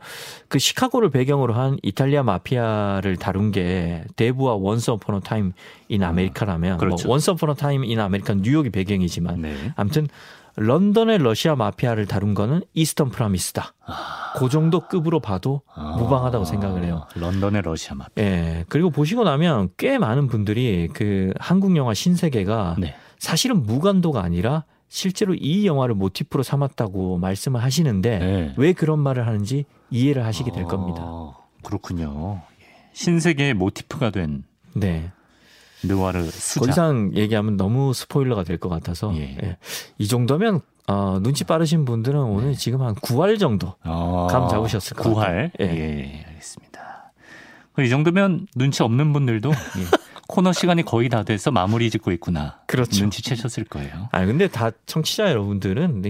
[0.48, 5.54] 그 시카고를 배경으로 한 이탈리아 마피아를 다룬 게 대부와 Once Upon a Time
[5.89, 7.08] in America라면 그렇죠.
[7.08, 9.56] 뭐 Once Upon a Time in America 뉴욕이 배경이지만 네.
[9.76, 10.08] 아무튼
[10.58, 13.73] 런던의 러시아 마피아를 다룬 거는 Eastern Promise다.
[13.86, 14.34] 아.
[14.38, 15.96] 그 정도 급으로 봐도 아.
[15.98, 17.08] 무방하다고 생각을 해요.
[17.15, 18.24] 런던의 러시아 마피아.
[18.24, 18.65] 예.
[18.70, 22.96] 그리고 보시고 나면 꽤 많은 분들이 그 한국 영화 신세계가 네.
[23.20, 28.54] 사실은 무간도가 아니라 실제로 이 영화를 모티프로 삼았다고 말씀을 하시는데 네.
[28.58, 31.02] 왜 그런 말을 하는지 이해를 하시게 될 겁니다.
[31.04, 32.41] 어, 그렇군요.
[32.94, 35.12] 신세계의 모티프가 된 네.
[35.88, 36.65] 느와르 수작.
[36.65, 39.38] 더 이상 얘기하면 너무 스포일러가 될 것 같아서 예.
[39.43, 39.58] 예.
[39.98, 42.56] 이 정도면 어, 눈치 빠르신 분들은 오늘 네.
[42.56, 45.15] 지금 한 9할 정도 어, 감 잡으셨을 것 9할?
[45.15, 45.48] 같아요.
[45.48, 45.52] 9할?
[45.62, 45.65] 예.
[45.65, 47.12] 예, 알겠습니다.
[47.80, 49.86] 이 정도면 눈치 없는 분들도 예.
[50.28, 52.60] 코너 시간이 거의 다 돼서 마무리 짓고 있구나.
[52.65, 53.02] 그렇죠.
[53.02, 54.10] 눈치채셨을 거예요.
[54.12, 56.04] 아 근데 다 청취자 여러분들은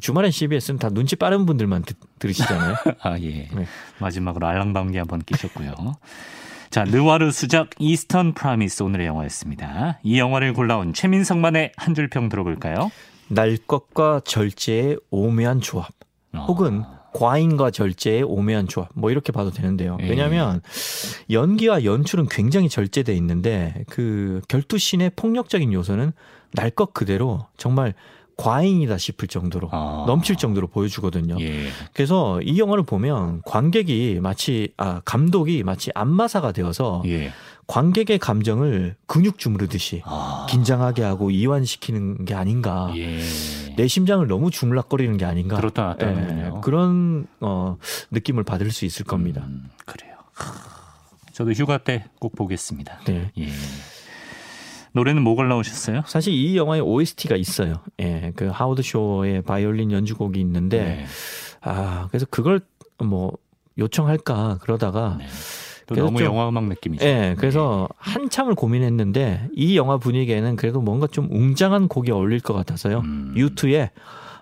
[0.00, 2.74] 주말엔 CBS는 다 눈치 빠른 분들만 드, 들으시잖아요.
[3.02, 3.48] 아 예.
[3.52, 3.66] 네.
[3.98, 5.74] 마지막으로 알랑방귀 한번 끼셨고요.
[6.70, 9.98] 자, 느와르 수작 Eastern Promise 오늘의 영화였습니다.
[10.04, 12.90] 이 영화를 골라온 최민석만의 한 줄 평 들어볼까요?
[13.28, 15.90] 날 것과 절제의 오묘한 조합.
[16.32, 16.44] 어.
[16.46, 19.98] 혹은 과잉과 절제의 오묘한 조합 뭐 이렇게 봐도 되는데요.
[20.00, 20.08] 예.
[20.08, 20.60] 왜냐하면
[21.28, 26.12] 연기와 연출은 굉장히 절제돼 있는데 그 결투씬의 폭력적인 요소는
[26.52, 27.94] 날 것 그대로 정말
[28.40, 30.04] 과잉이다 싶을 정도로 아.
[30.06, 31.36] 넘칠 정도로 보여주거든요.
[31.40, 31.68] 예.
[31.92, 37.32] 그래서 이 영화를 보면 관객이 마치 아 감독이 마치 안마사가 되어서 예.
[37.66, 40.46] 관객의 감정을 근육 주무르듯이 아.
[40.48, 42.90] 긴장하게 하고 이완시키는 게 아닌가.
[42.96, 43.20] 예.
[43.76, 45.56] 내 심장을 너무 주물락거리는 게 아닌가.
[45.56, 45.96] 그렇다.
[46.00, 46.50] 예.
[46.62, 47.76] 그런 어,
[48.10, 49.42] 느낌을 받을 수 있을 겁니다.
[49.46, 50.14] 음, 그래요.
[51.32, 53.00] 저도 휴가 때 꼭 보겠습니다.
[53.06, 53.30] 네.
[54.90, 54.98] 예.
[54.98, 56.02] 노래는 뭐 골라오셨어요?
[56.06, 57.74] 사실 이 영화에 OST가 있어요.
[58.00, 61.06] 예, 그 하우드 쇼의 바이올린 연주곡이 있는데, 네.
[61.62, 62.60] 아, 그래서 그걸
[62.98, 63.32] 뭐
[63.78, 65.26] 요청할까 그러다가 네.
[65.86, 67.04] 또 너무 좀, 영화 음악 느낌이죠.
[67.04, 67.94] 예, 그래서 네.
[67.98, 73.00] 한참을 고민했는데 이 영화 분위기에는 그래도 뭔가 좀 웅장한 곡이 어울릴 것 같아서요.
[73.00, 73.34] 음.
[73.36, 73.90] U2의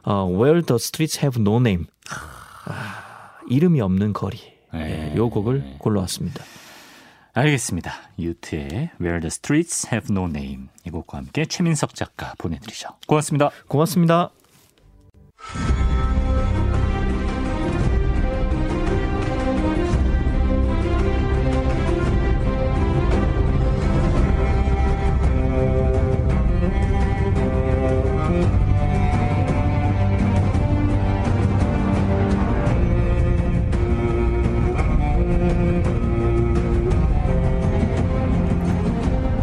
[0.05, 1.87] 어, Where the Streets Have No Name.
[2.67, 4.39] 아, 이름이 없는 거리.
[4.75, 5.13] 네.
[5.13, 6.45] 예, 요 곡을 골라왔습니다.
[7.39, 7.93] 알겠습니다.
[8.19, 12.89] 유트의 Where the Streets Have No Name 이 곡과 함께 최민석 작가 보내드리죠.
[13.07, 13.51] 고맙습니다.
[13.69, 14.31] 고맙습니다.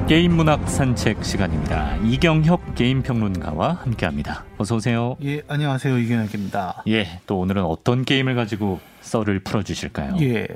[0.08, 1.96] 게임 문학 산책 시간입니다.
[2.04, 4.46] 이경혁 게임 평론가와 함께합니다.
[4.58, 5.18] 어서 오세요.
[5.22, 5.98] 예, 안녕하세요.
[5.98, 6.84] 이경혁입니다.
[6.88, 10.16] 예, 또 오늘은 어떤 게임을 가지고 썰을 풀어주실까요?
[10.22, 10.48] 예,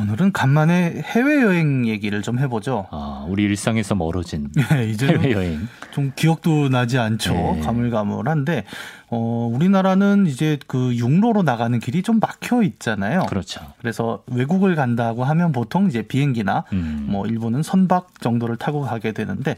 [0.00, 2.86] 오늘은 간만에 해외여행 얘기를 좀 해보죠.
[2.90, 5.68] 아, 우리 일상에서 멀어진 예, 이제 해외여행.
[5.90, 7.34] 좀 기억도 나지 않죠.
[7.34, 7.60] 네.
[7.60, 8.64] 가물가물한데,
[9.08, 13.26] 어, 우리나라는 이제 그 육로로 나가는 길이 좀 막혀 있잖아요.
[13.28, 13.60] 그렇죠.
[13.80, 17.06] 그래서 외국을 간다고 하면 보통 이제 비행기나 음.
[17.10, 19.56] 뭐 일본은 선박 정도를 타고 가게 되는데,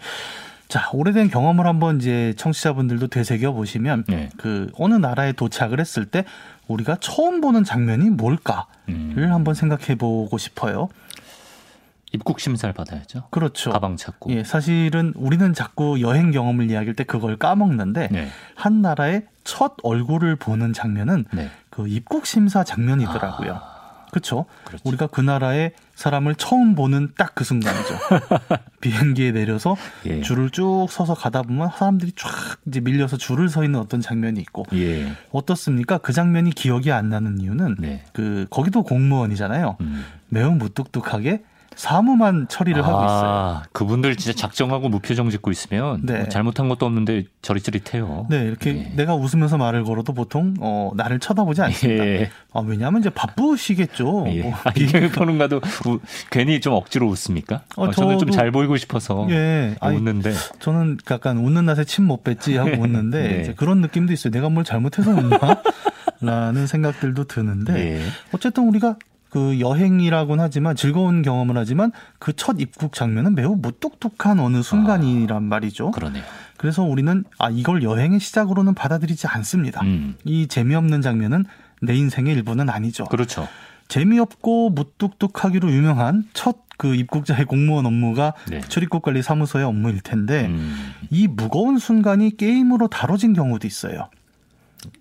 [0.69, 4.31] 자, 오래된 경험을 한번 이제 청취자분들도 되새겨 보시면 네.
[4.37, 6.25] 그 어느 나라에 도착을 했을 때
[6.67, 9.29] 우리가 처음 보는 장면이 뭘까를 음.
[9.31, 10.89] 한번 생각해 보고 싶어요.
[12.13, 13.25] 입국 심사를 받아야죠.
[13.31, 13.73] 그렇죠.
[13.73, 14.31] 가방 찾고.
[14.31, 18.29] 예, 사실은 우리는 자꾸 여행 경험을 이야기할 때 그걸 까먹는데 네.
[18.55, 21.51] 한 나라의 첫 얼굴을 보는 장면은 네.
[21.71, 23.55] 그 입국 심사 장면이더라고요.
[23.55, 23.74] 아.
[24.15, 24.47] 그렇죠?
[24.85, 27.99] 우리가 그 나라의 사람을 처음 보는 딱 그 순간이죠.
[28.81, 30.21] 비행기에 내려서 예.
[30.21, 32.31] 줄을 쭉 서서 가다 보면 사람들이 쫙
[32.67, 35.13] 이제 밀려서 줄을 서 있는 어떤 장면이 있고 예.
[35.33, 35.99] 어떻습니까?
[35.99, 38.05] 그 장면이 기억이 안 나는 이유는 네.
[38.13, 39.77] 그 거기도 공무원이잖아요.
[39.81, 40.05] 음.
[40.29, 41.43] 매우 무뚝뚝하게
[41.77, 43.63] 사무만 처리를 아, 하고 있어요.
[43.73, 46.19] 그분들 진짜 작정하고 무표정 짓고 있으면 네.
[46.19, 48.27] 뭐 잘못한 것도 없는데 저릿저릿해요.
[48.31, 48.93] 네, 이렇게 예.
[48.97, 52.07] 내가 웃으면서 말을 걸어도 보통 어, 나를 쳐다보지 않습니다.
[52.07, 52.31] 예.
[52.53, 54.27] 아, 왜냐하면 이제 바쁘시겠죠.
[54.29, 54.43] 예.
[54.43, 55.61] 뭐, 아, 이경영 평론가도
[56.31, 57.63] 괜히 좀 억지로 웃습니까?
[57.77, 59.77] 어, 어, 저는 좀 잘 보이고 싶어서 예.
[59.83, 60.31] 웃는데.
[60.31, 63.55] 아니, 저는 약간 웃는 낯에 침 못 뱉지 하고 웃는데 네.
[63.57, 64.31] 그런 느낌도 있어요.
[64.33, 65.39] 내가 뭘 잘못해서 웃나?
[66.21, 68.03] 라는 생각들도 드는데 예.
[68.33, 68.97] 어쨌든 우리가
[69.35, 75.41] 그 여행이라고는 하지만 즐거운 경험을 하지만 그 첫 입국 장면은 매우 무뚝뚝한 어느 순간이란 아,
[75.41, 75.91] 말이죠.
[75.91, 76.23] 그러네요.
[76.57, 79.83] 그래서 우리는 아 이걸 여행의 시작으로는 받아들이지 않습니다.
[79.83, 80.15] 음.
[80.25, 81.47] 이 재미없는 장면은
[81.83, 83.07] 내 인생의 일부는 아니죠.
[83.07, 83.49] 그렇죠.
[83.89, 88.61] 재미없고 무뚝뚝하기로 유명한 첫 그 입국자의 공무원 업무가 네.
[88.61, 90.93] 출입국 관리 사무소의 업무일 텐데 음.
[91.09, 94.09] 이 무거운 순간이 게임으로 다뤄진 경우도 있어요.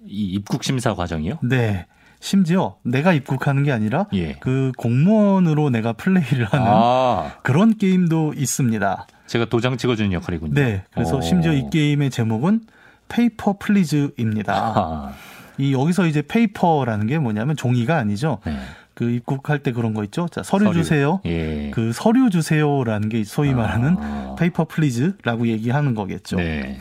[0.06, 1.40] 이 입국 심사 과정이요?
[1.42, 1.88] 네.
[2.24, 4.38] 심지어 내가 입국하는 게 아니라 예.
[4.40, 7.34] 그 공무원으로 내가 플레이를 하는 아.
[7.44, 9.08] 그런 게임도 있습니다.
[9.28, 10.54] 제가 도장 찍어주는 역할이군요.
[10.54, 10.86] 네.
[10.94, 11.22] 그래서 오.
[11.22, 12.62] 심지어 이 게임의 제목은
[13.10, 14.54] Paper Please입니다.
[14.56, 15.14] 아.
[15.58, 18.40] 이 여기서 이제 paper라는 게 뭐냐면 종이가 아니죠.
[18.46, 18.58] 네.
[18.94, 20.30] 그 입국할 때 그런 거 있죠.
[20.32, 20.78] 자, 서류, 서류.
[20.78, 21.20] 주세요.
[21.26, 21.72] 예.
[21.72, 23.56] 그 서류 주세요라는 게 소위 아.
[23.56, 24.36] 말하는 아.
[24.40, 26.38] Paper Please라고 얘기하는 거겠죠.
[26.38, 26.78] 네.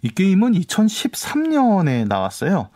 [0.00, 2.70] 이 게임은 2013년에 나왔어요.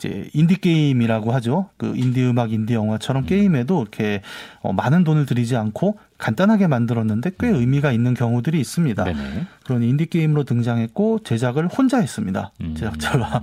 [0.00, 1.68] 이제 인디 게임이라고 하죠.
[1.76, 3.26] 그 인디 음악, 인디 영화처럼 음.
[3.26, 4.22] 게임에도 이렇게
[4.62, 7.56] 어, 많은 돈을 들이지 않고 간단하게 만들었는데 꽤 음.
[7.56, 9.04] 의미가 있는 경우들이 있습니다.
[9.04, 9.46] 네네.
[9.64, 12.52] 그런 인디 게임으로 등장했고 제작을 혼자 했습니다.
[12.62, 12.74] 음.
[12.74, 13.42] 제작자가.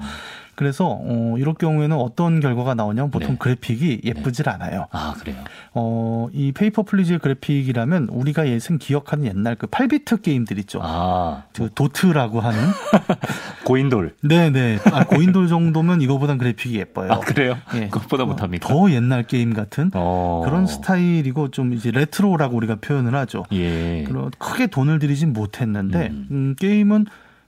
[0.57, 3.37] 그래서 어 이럴 경우에는 어떤 결과가 나오냐면 보통 네.
[3.37, 4.51] 그래픽이 예쁘질 네.
[4.51, 4.87] 않아요.
[4.91, 5.37] 아 그래요.
[5.73, 10.79] 어 이 Paper Please 그래픽이라면 우리가 예생 기억하는 옛날 그 8비트 게임들 있죠.
[10.81, 11.43] 아.
[11.53, 12.59] 그 도트라고 하는
[13.63, 14.15] 고인돌.
[14.21, 14.79] 네네.
[14.91, 17.11] 아, 고인돌 정도면 이거보단 그래픽이 예뻐요.
[17.11, 17.57] 아 그래요?
[17.75, 17.87] 예.
[17.89, 18.67] 그것보다 못합니까?
[18.67, 20.41] 더 옛날 게임 같은 어.
[20.45, 23.43] 그런 스타일이고 좀 이제 레트로라고 우리가 표현을 하죠.
[23.51, 24.03] 예.
[24.03, 26.27] 그런 크게 돈을 들이진 못했는데 음.
[26.31, 27.05] 음, 게임은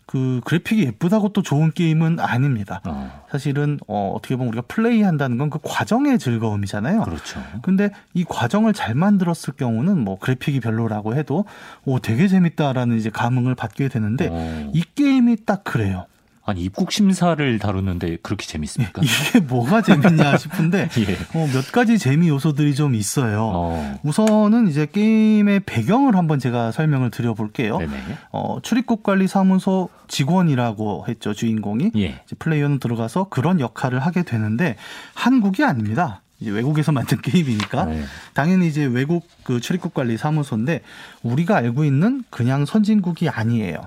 [0.10, 2.82] 그 그래픽이 예쁘다고 또 좋은 게임은 아닙니다.
[2.86, 3.26] 어.
[3.30, 7.04] 사실은 어, 어떻게 보면 우리가 플레이한다는 건 그 과정의 즐거움이잖아요.
[7.04, 7.40] 그렇죠.
[7.62, 11.46] 근데 이 과정을 잘 만들었을 경우는 뭐 그래픽이 별로라고 해도
[11.86, 14.34] 오 되게 재밌다라는 이제 감흥을 받게 되는데 오.
[14.34, 14.72] 어.
[14.74, 16.06] 이 게임이 딱 그래요.
[16.50, 19.02] 아니 입국 심사를 다루는데 그렇게 재밌습니까?
[19.04, 21.38] 이게 뭐가 재밌냐 싶은데 예.
[21.38, 23.52] 어, 몇 가지 재미 요소들이 좀 있어요.
[23.54, 24.00] 어.
[24.04, 27.80] 우선은 이제 게임의 배경을 한번 제가 설명을 드려볼게요.
[28.32, 32.20] 어, 출입국 관리 사무소 직원이라고 했죠 주인공이 예.
[32.40, 34.76] 플레이어는 들어가서 그런 역할을 하게 되는데
[35.14, 36.22] 한국이 아닙니다.
[36.40, 38.04] 이제 외국에서 만든 게임이니까 네.
[38.34, 40.82] 당연히 이제 외국 그 출입국 관리 사무소인데
[41.24, 43.82] 우리가 알고 있는 그냥 선진국이 아니에요.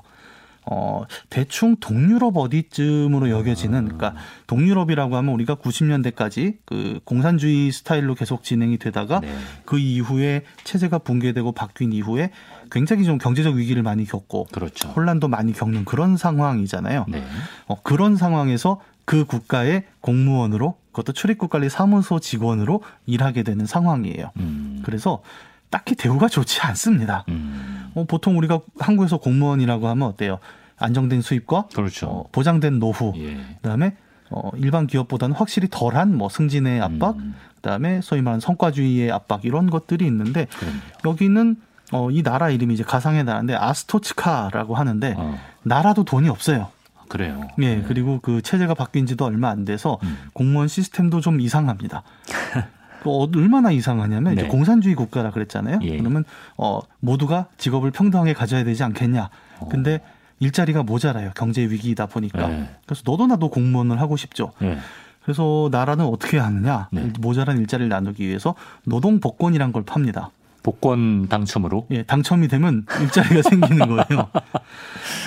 [0.65, 4.15] 어, 대충 동유럽 어디쯤으로 여겨지는, 그러니까
[4.47, 9.35] 동유럽이라고 하면 우리가 90년대까지 그 공산주의 스타일로 계속 진행이 되다가 네.
[9.65, 12.31] 그 이후에 체제가 붕괴되고 바뀐 이후에
[12.71, 14.89] 굉장히 좀 경제적 위기를 많이 겪고 그렇죠.
[14.89, 17.07] 혼란도 많이 겪는 그런 상황이잖아요.
[17.09, 17.25] 네.
[17.67, 24.31] 어, 그런 상황에서 그 국가의 공무원으로 그것도 출입국 관리 사무소 직원으로 일하게 되는 상황이에요.
[24.37, 24.83] 음.
[24.85, 25.23] 그래서
[25.71, 27.25] 딱히 대우가 좋지 않습니다.
[27.29, 27.82] 음.
[27.95, 30.39] 어, 보통 우리가 한국에서 공무원이라고 하면 어때요?
[30.79, 32.07] 안정된 수입과 그렇죠.
[32.07, 33.37] 어, 보장된 노후, 예.
[33.63, 33.97] 그다음에
[34.31, 37.35] 어, 일반 기업보다는 확실히 덜한 뭐 승진의 압박, 음.
[37.57, 40.79] 그다음에 소위 말하는 성과주의의 압박 이런 것들이 있는데 그럼요.
[41.05, 41.57] 여기는
[41.93, 45.39] 어, 이 나라 이름이 이제 가상의 나라인데 아스토츠카라고 하는데 어.
[45.63, 46.69] 나라도 돈이 없어요.
[47.09, 47.47] 그래요.
[47.61, 47.85] 예, 네.
[47.87, 50.17] 그리고 그 체제가 바뀐 지도 얼마 안 돼서 음.
[50.33, 52.03] 공무원 시스템도 좀 이상합니다.
[53.03, 54.43] 또 얼마나 이상하냐면 네.
[54.43, 55.81] 이제 공산주의 국가라 그랬잖아요.
[55.83, 55.99] 예.
[55.99, 56.25] 그러면
[56.57, 59.31] 어 모두가 직업을 평등하게 가져야 되지 않겠냐.
[59.61, 59.69] 어.
[59.69, 60.01] 근데
[60.41, 61.31] 일자리가 모자라요.
[61.37, 62.49] 경제 위기이다 보니까.
[62.49, 62.69] 네.
[62.85, 64.53] 그래서 너도 나도 공무원을 하고 싶죠.
[64.61, 64.77] 네.
[65.23, 66.89] 그래서 나라는 어떻게 하느냐?
[66.91, 67.13] 네.
[67.21, 70.31] 모자란 일자리를 나누기 위해서 노동 복권이란 걸 팝니다.
[70.63, 71.87] 복권 당첨으로?
[71.91, 74.29] 예, 당첨이 되면 일자리가 생기는 거예요.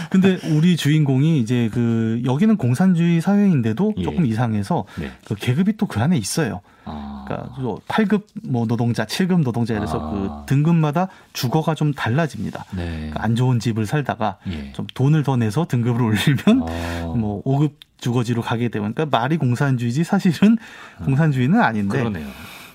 [0.09, 4.03] 근데 우리 주인공이 이제 그 여기는 공산주의 사회인데도 예.
[4.03, 5.11] 조금 이상해서 네.
[5.25, 6.61] 그 계급이 또 그 안에 있어요.
[6.83, 7.25] 아.
[7.25, 7.55] 그러니까
[7.87, 10.11] 8급 뭐 노동자, 7급 노동자 이래서 아.
[10.11, 12.65] 그 등급마다 주거가 좀 달라집니다.
[12.75, 12.95] 네.
[12.97, 14.71] 그러니까 안 좋은 집을 살다가 예.
[14.73, 17.05] 좀 돈을 더 내서 등급을 올리면 아.
[17.15, 20.57] 뭐 5급 주거지로 가게 되면 그러니까 말이 공산주의지 사실은
[20.99, 21.05] 음.
[21.05, 22.27] 공산주의는 아닌데 그러네요.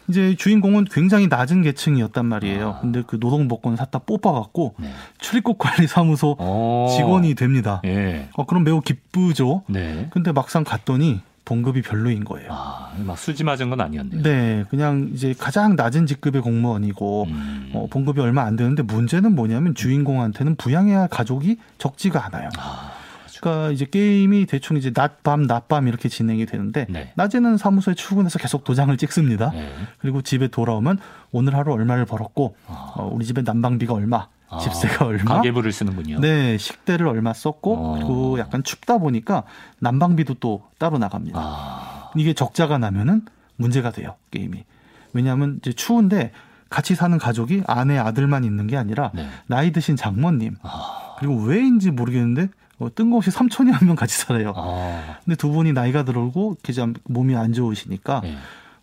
[0.08, 2.68] 이제 주인공은 굉장히 낮은 계층이었단 말이에요.
[2.70, 2.80] 아.
[2.80, 4.90] 근데 그 노동복권 샀다 뽑아갖고 네.
[5.18, 6.88] 출입국 관리사무소 오.
[6.96, 7.80] 직원이 됩니다.
[7.84, 8.28] 예.
[8.34, 9.62] 어, 그럼 매우 기쁘죠.
[9.68, 10.08] 네.
[10.10, 12.48] 근데 막상 갔더니 봉급이 별로인 거예요.
[12.52, 14.22] 아, 막 수지 맞은 건 아니었네요.
[14.22, 17.70] 네, 그냥 이제 가장 낮은 직급의 공무원이고 음.
[17.74, 22.50] 어, 봉급이 얼마 안 되는데 문제는 뭐냐면 주인공한테는 부양해야 할 가족이 적지가 않아요.
[22.56, 22.92] 아.
[23.40, 27.12] 그러니까 이제 게임이 대충 이제 낮밤 낮밤 이렇게 진행이 되는데 네.
[27.16, 29.50] 낮에는 사무소에 출근해서 계속 도장을 찍습니다.
[29.50, 29.72] 네.
[29.98, 30.98] 그리고 집에 돌아오면
[31.32, 32.92] 오늘 하루 얼마를 벌었고 아.
[32.96, 34.58] 어, 우리 집에 난방비가 얼마, 아.
[34.58, 36.20] 집세가 얼마, 가계부를 쓰는군요.
[36.20, 37.92] 네, 식대를 얼마 썼고 어.
[37.94, 39.44] 그리고 약간 춥다 보니까
[39.78, 41.38] 난방비도 또 따로 나갑니다.
[41.40, 42.10] 아.
[42.16, 43.22] 이게 적자가 나면은
[43.56, 44.64] 문제가 돼요 게임이.
[45.12, 46.30] 왜냐하면 이제 추운데
[46.68, 49.28] 같이 사는 가족이 아내 아들만 있는 게 아니라 네.
[49.46, 51.16] 나이 드신 장모님 아.
[51.18, 52.48] 그리고 왜인지 모르겠는데
[52.80, 54.52] 어, 뜬금없이 삼촌이 한 명 같이 살아요.
[54.56, 55.18] 아.
[55.24, 58.36] 근데 두 분이 나이가 들어오고 이제 몸이 안 좋으시니까 네.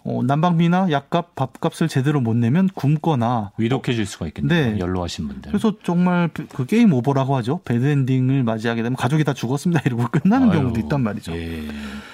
[0.07, 4.71] 어, 난방비나 약값, 밥값을 제대로 못 내면 굶거나 위독해질 수가 있겠네요.
[4.73, 4.79] 네.
[4.79, 5.51] 연로하신 분들.
[5.51, 7.59] 그래서 정말 그 게임 오버라고 하죠.
[7.65, 11.33] 배드엔딩을 맞이하게 되면 가족이 다 죽었습니다 이러고 끝나는 아유, 경우도 있단 말이죠.
[11.33, 11.67] 예.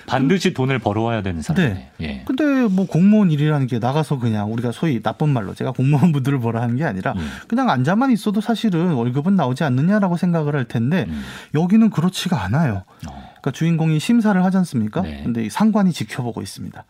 [0.08, 1.64] 반드시 돈을 벌어와야 되는 사람.
[1.64, 1.92] 네.
[2.02, 2.24] 예.
[2.26, 6.78] 근데 뭐 공무원 일이라는 게 나가서 그냥 우리가 소위 나쁜 말로 제가 공무원분들을 뭐라 하는
[6.78, 7.30] 게 아니라 음.
[7.48, 11.24] 그냥 앉아만 있어도 사실은 월급은 나오지 않느냐라고 생각을 할 텐데 음.
[11.54, 12.86] 여기는 그렇지가 않아요.
[13.08, 13.32] 어.
[13.34, 15.02] 그러니까 주인공이 심사를 하지 않습니까?
[15.02, 15.22] 네.
[15.24, 16.84] 근데 상관이 지켜보고 있습니다.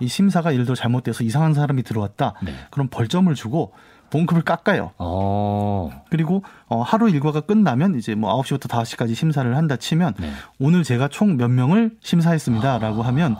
[0.00, 2.34] 이 심사가 예를 들어 잘못돼서 이상한 사람이 들어왔다.
[2.42, 2.52] 네.
[2.70, 3.72] 그럼 벌점을 주고
[4.10, 4.92] 봉급을 깎아요.
[4.98, 5.04] 오.
[5.04, 6.02] 어.
[6.10, 10.30] 그리고 어, 하루 일과가 끝나면 이제 뭐 9시부터 5시까지 심사를 한다 치면 네.
[10.60, 13.06] 오늘 제가 총 몇 명을 심사했습니다라고 아.
[13.08, 13.36] 하면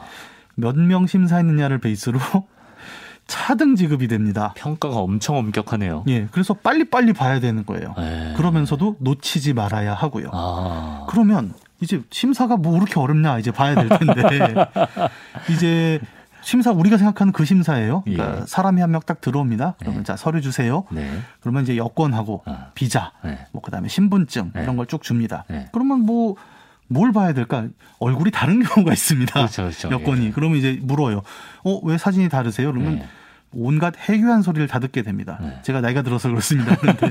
[0.56, 2.18] 몇 명 심사했느냐를 베이스로
[3.26, 4.52] 차등 지급이 됩니다.
[4.56, 6.04] 평가가 엄청 엄격하네요.
[6.08, 6.26] 예.
[6.30, 7.94] 그래서 빨리빨리 봐야 되는 거예요.
[7.96, 8.04] 에이.
[8.04, 8.34] 네.
[8.36, 10.28] 그러면서도 놓치지 말아야 하고요.
[10.32, 11.06] 아.
[11.08, 14.54] 그러면 이제 심사가 뭐 그렇게 어렵냐 이제 봐야 될 텐데
[15.50, 16.00] 이제
[16.44, 18.02] 심사 우리가 생각하는 그 심사예요.
[18.02, 18.44] 그러니까 예.
[18.46, 19.74] 사람이 한 명 딱 들어옵니다.
[19.78, 20.04] 그러면 네.
[20.04, 20.84] 자 서류 주세요.
[20.90, 21.10] 네.
[21.40, 22.58] 그러면 이제 여권하고 어.
[22.74, 23.46] 비자, 네.
[23.52, 24.62] 뭐 그다음에 신분증 네.
[24.62, 25.44] 이런 걸 쭉 줍니다.
[25.48, 25.68] 네.
[25.72, 26.36] 그러면 뭐
[26.86, 27.66] 뭘 봐야 될까?
[27.98, 29.32] 얼굴이 다른 경우가 있습니다.
[29.32, 29.90] 그렇죠, 그렇죠.
[29.90, 30.26] 여권이.
[30.26, 30.30] 예.
[30.32, 31.22] 그러면 이제 물어요.
[31.64, 32.70] 어, 왜 사진이 다르세요?
[32.72, 33.08] 그러면 네.
[33.52, 35.40] 온갖 해괴한 소리를 다 듣게 됩니다.
[35.62, 36.76] 제가 나이가 들어서 그렇습니다.
[36.76, 37.10] 그런데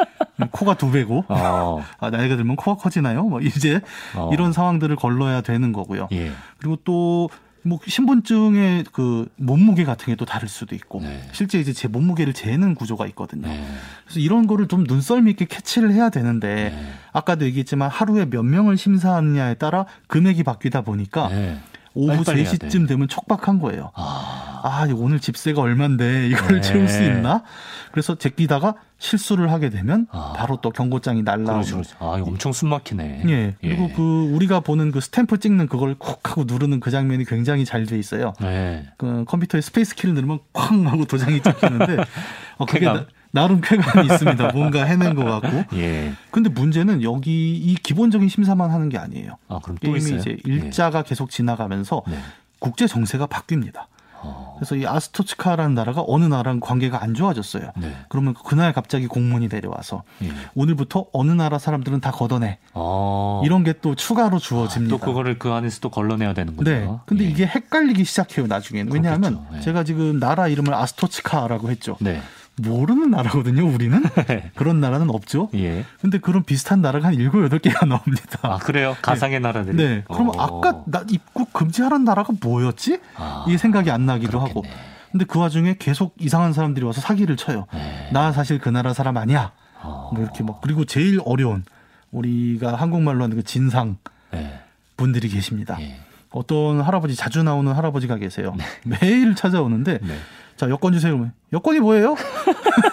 [0.52, 1.84] 코가 두 배고 어.
[1.98, 3.24] 아, 나이가 들면 코가 커지나요?
[3.24, 3.82] 뭐 이제
[4.16, 4.30] 어.
[4.32, 6.08] 이런 상황들을 걸러야 되는 거고요.
[6.12, 6.32] 예.
[6.58, 7.28] 그리고 또
[7.62, 11.22] 뭐 신분증의 그 몸무게 같은 게 또 다를 수도 있고 네.
[11.32, 13.48] 실제 이제 제 몸무게를 재는 구조가 있거든요.
[13.48, 13.64] 네.
[14.04, 16.92] 그래서 이런 거를 좀 눈썰미 있게 캐치를 해야 되는데 네.
[17.12, 21.58] 아까도 얘기했지만 하루에 몇 명을 심사하느냐에 따라 금액이 바뀌다 보니까 네.
[21.94, 23.90] 오후 3시쯤 되면 촉박한 거예요.
[23.94, 26.60] 아, 아 오늘 집세가 얼만데 이걸 네.
[26.60, 27.42] 채울 수 있나?
[27.90, 30.34] 그래서 제끼다가 실수를 하게 되면 아.
[30.36, 31.52] 바로 또 경고장이 날라오고.
[31.52, 31.96] 그렇죠, 그렇죠.
[31.98, 33.22] 아, 엄청 숨막히네.
[33.28, 33.56] 예.
[33.60, 33.92] 그리고 예.
[33.94, 37.98] 그 우리가 보는 그 스탬프 찍는 그걸 콕 하고 누르는 그 장면이 굉장히 잘 돼
[37.98, 38.34] 있어요.
[38.40, 38.86] 네.
[38.98, 41.96] 그 컴퓨터에 스페이스 키를 누르면 쾅 하고 도장이 찍히는데
[42.58, 44.48] 어, 그게 나, 나름 쾌감이 있습니다.
[44.54, 45.76] 뭔가 해낸 것 같고.
[45.76, 46.12] 예.
[46.30, 49.36] 근데 문제는 여기 이 기본적인 심사만 하는 게 아니에요.
[49.48, 50.18] 아, 그럼 또 게임이 있어요?
[50.18, 51.02] 이제 일자가 예.
[51.06, 52.16] 계속 지나가면서 네.
[52.58, 53.86] 국제 정세가 바뀝니다.
[54.22, 54.56] 어.
[54.58, 57.70] 그래서 이 아스토츠카라는 나라가 어느 나라랑 관계가 안 좋아졌어요.
[57.78, 57.96] 네.
[58.10, 60.28] 그러면 그날 갑자기 공문이 내려와서 예.
[60.54, 62.58] 오늘부터 어느 나라 사람들은 다 걷어내.
[62.74, 63.40] 어.
[63.46, 64.94] 이런 게 또 추가로 주어집니다.
[64.94, 66.70] 아, 또 그거를 그 안에서 또 걸러내야 되는군요.
[66.70, 66.86] 네.
[67.06, 67.28] 근데 예.
[67.28, 68.92] 이게 헷갈리기 시작해요, 나중에는.
[68.92, 69.60] 왜냐하면 예.
[69.60, 71.96] 제가 지금 나라 이름을 아스토츠카라고 했죠.
[72.00, 72.20] 네.
[72.60, 74.02] 모르는 나라거든요, 우리는.
[74.26, 74.50] 네.
[74.56, 75.48] 그런 나라는 없죠.
[75.54, 75.84] 예.
[76.00, 78.38] 근데 그런 비슷한 나라가 한 일곱 여덟 개가 나옵니다.
[78.42, 78.96] 아, 그래요?
[79.02, 79.42] 가상의 네.
[79.42, 79.76] 나라들이.
[79.76, 80.04] 네.
[80.06, 80.32] 그럼 어.
[80.38, 83.00] 아까 나 입국 금지하라는 나라가 뭐였지?
[83.16, 84.48] 아, 이게 생각이 안 나기도 그렇겠네.
[84.50, 84.90] 하고.
[85.10, 87.66] 근데 그 와중에 계속 이상한 사람들이 와서 사기를 쳐요.
[87.72, 88.10] 네.
[88.12, 89.52] 나 사실 그 나라 사람 아니야.
[89.82, 90.10] 어.
[90.12, 91.64] 뭐 이렇게 막 그리고 제일 어려운
[92.12, 93.96] 우리가 한국말로 하는 그 진상
[94.30, 94.60] 네.
[94.96, 95.76] 분들이 계십니다.
[95.80, 96.00] 예.
[96.30, 98.54] 어떤 할아버지 자주 나오는 할아버지가 계세요.
[98.56, 98.64] 네.
[98.84, 100.14] 매일 찾아오는데 네.
[100.60, 101.30] 자 여권 주세요.
[101.54, 102.16] 여권이 뭐예요?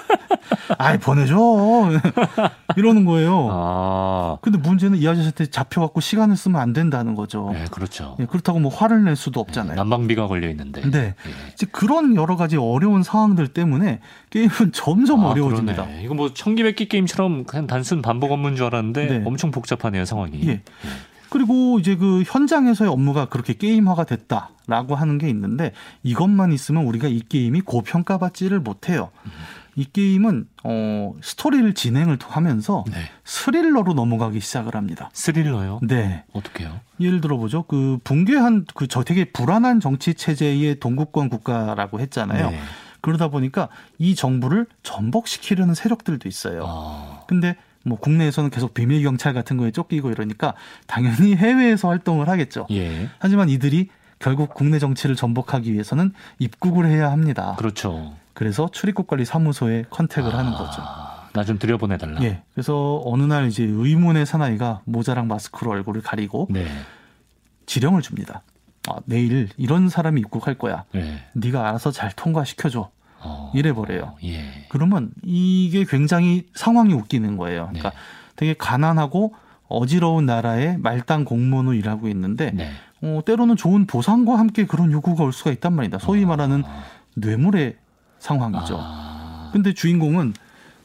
[0.80, 1.36] 아이 보내줘
[2.78, 3.50] 이러는 거예요.
[3.52, 4.38] 아.
[4.42, 7.50] 근데 문제는 이 아저씨한테 잡혀갖고 시간을 쓰면 안 된다는 거죠.
[7.52, 8.16] 네, 그렇죠.
[8.20, 9.72] 네, 그렇다고 뭐 화를 낼 수도 없잖아요.
[9.72, 10.82] 네, 난방비가 걸려 있는데.
[10.90, 11.16] 네, 네.
[11.74, 14.00] 그런 여러 가지 어려운 상황들 때문에
[14.30, 15.84] 게임은 점점 아, 어려워집니다.
[15.84, 16.04] 그러네.
[16.04, 19.24] 이거 뭐 청기백기 게임처럼 그냥 단순 반복 업무인 줄 알았는데 네.
[19.26, 20.40] 엄청 복잡하네요 상황이.
[20.46, 20.52] 예.
[20.52, 20.62] 예.
[21.30, 25.74] 그리고 이제 그 현장에서의 업무가 그렇게 게임화가 됐다라고 하는 게 있는데
[26.04, 29.12] 이것만 있으면 우리가 이 게임이 고평가받지를 못해요.
[29.26, 29.32] 음.
[29.78, 32.98] 이 게임은 어 스토리를 진행을 하면서 네.
[33.24, 35.12] 스릴러로 넘어가기 시작을 합니다.
[35.14, 35.80] 스릴러요?
[35.84, 36.24] 네.
[36.34, 36.80] 어떻게요?
[37.00, 37.62] 예를 들어 보죠.
[37.64, 42.50] 그 붕괴한 그저 되게 불안한 정치 체제의 동국권 국가라고 했잖아요.
[42.50, 42.60] 네.
[43.02, 43.70] 그러다 보니까
[44.00, 46.66] 이 정부를 전복시키려는 세력들도 있어요.
[46.68, 47.22] 아.
[47.28, 47.56] 근데
[47.88, 50.54] 뭐 국내에서는 계속 비밀 경찰 같은 거에 쫓기고 이러니까
[50.86, 52.68] 당연히 해외에서 활동을 하겠죠.
[52.72, 53.10] 예.
[53.20, 57.56] 하지만 이들이 결국 국내 정치를 전복하기 위해서는 입국을 해야 합니다.
[57.58, 58.14] 그렇죠.
[58.34, 60.82] 그래서 출입국 관리 사무소에 컨택을 아, 하는 거죠.
[61.34, 62.22] 나 좀 들여보내달라.
[62.24, 62.42] 예.
[62.54, 66.66] 그래서 어느 날 이제 의문의 사나이가 모자랑 마스크로 얼굴을 가리고 네.
[67.68, 68.42] 지령을 줍니다.
[68.90, 70.84] 아, 내일 이런 사람이 입국할 거야.
[70.94, 71.20] 네.
[71.34, 72.90] 네가 알아서 잘 통과시켜줘.
[73.20, 74.16] 어, 이래 버려요.
[74.24, 74.66] 예.
[74.70, 77.68] 그러면 이게 굉장히 상황이 웃기는 거예요.
[77.68, 77.96] 그러니까 네.
[78.36, 79.34] 되게 가난하고
[79.68, 82.72] 어지러운 나라의 말단 공무원으로 일하고 있는데 네.
[83.02, 86.00] 어, 때로는 좋은 보상과 함께 그런 요구가 올 수가 있단 말이다.
[86.00, 86.28] 소위 아.
[86.28, 86.64] 말하는
[87.16, 87.76] 뇌물의
[88.20, 88.78] 상황이죠.
[88.80, 89.50] 아.
[89.54, 90.34] 근데 주인공은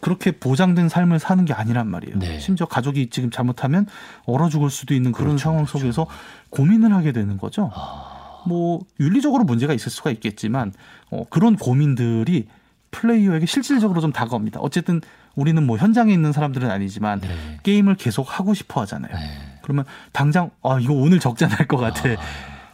[0.01, 2.19] 그렇게 보장된 삶을 사는 게 아니란 말이에요.
[2.19, 2.41] 네.
[2.41, 3.87] 심지어 가족이 지금 잘못하면
[4.27, 5.79] 얼어 죽을 수도 있는 그런 그렇죠, 상황 그렇죠.
[5.79, 6.07] 속에서.
[6.51, 7.71] 고민을 하게 되는 거죠.
[7.73, 8.22] 아.
[8.47, 10.73] 뭐 윤리적으로 문제가 있을 수가 있겠지만
[11.11, 12.47] 어, 그런 고민들이
[12.91, 14.61] 플레이어에게 실질적으로 좀 다가옵니다.
[14.61, 15.01] 어쨌든
[15.35, 17.29] 우리는 뭐 현장에 있는 사람들은 아니지만 네.
[17.63, 19.15] 게임을 계속 하고 싶어 하잖아요.
[19.15, 19.21] 네.
[19.63, 22.09] 그러면 당장 아 이거 오늘 적자 날 것 같아.
[22.11, 22.17] 아.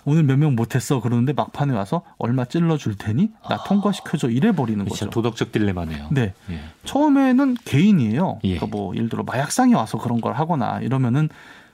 [0.04, 3.64] 오늘 몇 명 못했어 그러는데 막판에 와서 얼마 찔러 줄 테니 나 아.
[3.64, 5.10] 통과시켜줘 이래 버리는 거죠.
[5.10, 6.08] 도덕적 딜레마네요.
[6.12, 6.32] 네.
[6.50, 6.60] 예.
[6.84, 8.38] 처음에는 개인이에요.
[8.44, 8.56] 예.
[8.56, 11.28] 그러니까 뭐 예를 들어 마약상이 와서 그런 걸 하거나 이러면은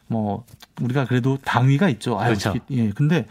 [0.09, 0.45] 뭐
[0.83, 2.17] 우리가 그래도 당위가 있죠.
[2.19, 2.55] 그렇죠.
[2.73, 2.91] 예.
[2.91, 3.27] 근데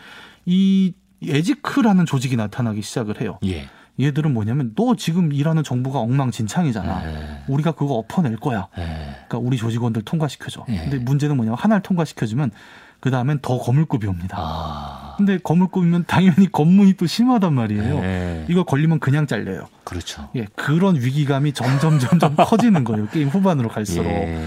[0.45, 3.39] 이 에지크라는 조직이 나타나기 시작을 해요.
[3.45, 3.67] 예.
[3.99, 7.03] 얘들은 뭐냐면 너 지금 일하는 정부가 엉망진창이잖아.
[7.05, 7.43] 에.
[7.47, 8.67] 우리가 그거 엎어낼 거야.
[8.77, 8.83] 에.
[9.27, 10.65] 그러니까 우리 조직원들 통과시켜줘.
[10.67, 10.77] 에.
[10.77, 12.51] 근데 문제는 뭐냐면 하나를 통과시켜주면
[12.99, 14.37] 그 다음엔 더 거물급이 옵니다.
[14.39, 15.13] 아.
[15.17, 17.99] 근데 거물급이면 당연히 검문이 또 심하단 말이에요.
[17.99, 18.45] 네.
[18.49, 19.67] 이거 걸리면 그냥 잘려요.
[19.83, 20.29] 그렇죠.
[20.35, 23.07] 예, 그런 위기감이 점점 점점 커지는 거예요.
[23.09, 24.05] 게임 후반으로 갈수록.
[24.05, 24.41] 예.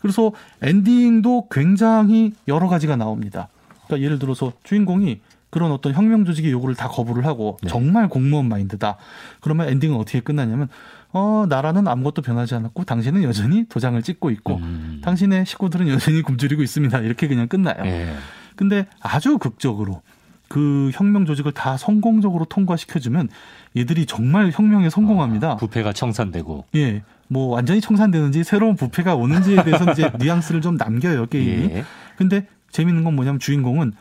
[0.00, 0.32] 그래서
[0.62, 3.48] 엔딩도 굉장히 여러 가지가 나옵니다.
[3.86, 5.20] 그러니까 예를 들어서 주인공이
[5.54, 7.70] 그런 어떤 혁명 조직의 요구를 다 거부를 하고 네.
[7.70, 8.96] 정말 공무원 마인드다.
[9.40, 10.68] 그러면 엔딩은 어떻게 끝나냐면
[11.12, 15.00] 어, 나라는 아무것도 변하지 않았고 당신은 여전히 도장을 찍고 있고 음.
[15.04, 16.98] 당신의 식구들은 여전히 굶주리고 있습니다.
[16.98, 17.76] 이렇게 그냥 끝나요.
[17.84, 18.14] 예.
[18.56, 20.02] 근데 아주 극적으로
[20.48, 23.28] 그 혁명 조직을 다 성공적으로 통과시켜주면
[23.76, 25.52] 얘들이 정말 혁명에 성공합니다.
[25.52, 26.64] 아, 부패가 청산되고.
[26.74, 27.04] 예.
[27.28, 31.74] 뭐 완전히 청산되는지 새로운 부패가 오는지에 대해서 이제 뉘앙스를 좀 남겨요 게임이.
[31.74, 31.84] 예.
[32.16, 33.92] 근데 재밌는 건 뭐냐면 주인공은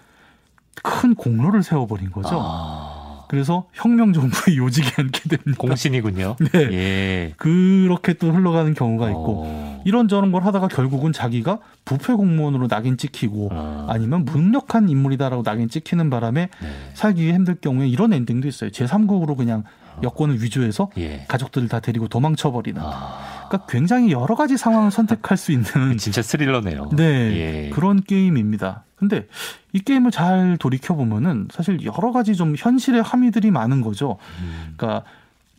[0.82, 2.40] 큰 공로를 세워버린 거죠.
[2.42, 3.04] 아.
[3.34, 5.58] 그래서 혁명 정부의 요직에 앉게 됩니다.
[5.58, 6.36] 공신이군요.
[6.54, 6.60] 네.
[6.72, 7.34] 예.
[7.38, 9.82] 그렇게 또 흘러가는 경우가 있고 어.
[9.86, 13.88] 이런저런 걸 하다가 결국은 자기가 부패 공무원으로 낙인 찍히고 어.
[13.90, 16.70] 아니면 무능력한 인물이다라고 낙인 찍히는 바람에 네.
[16.94, 18.70] 살기 힘들 경우에 이런 엔딩도 있어요.
[18.70, 19.64] 제3국으로 그냥
[20.02, 21.26] 여권을 위조해서 예.
[21.28, 22.82] 가족들을 다 데리고 도망쳐 버리는.
[22.84, 23.48] 아.
[23.48, 25.66] 그러니까 굉장히 여러 가지 상황을 선택할 수 있는
[26.00, 26.90] 진짜 스릴러네요.
[26.96, 27.04] 네.
[27.04, 27.70] 예.
[27.70, 28.84] 그런 게임입니다.
[28.96, 29.28] 근데
[29.74, 34.18] 이 게임을 잘 돌이켜 보면은 사실 여러 가지 좀 현실의 함의들이 많은 거죠.
[34.40, 34.74] 음.
[34.78, 35.04] 그러니까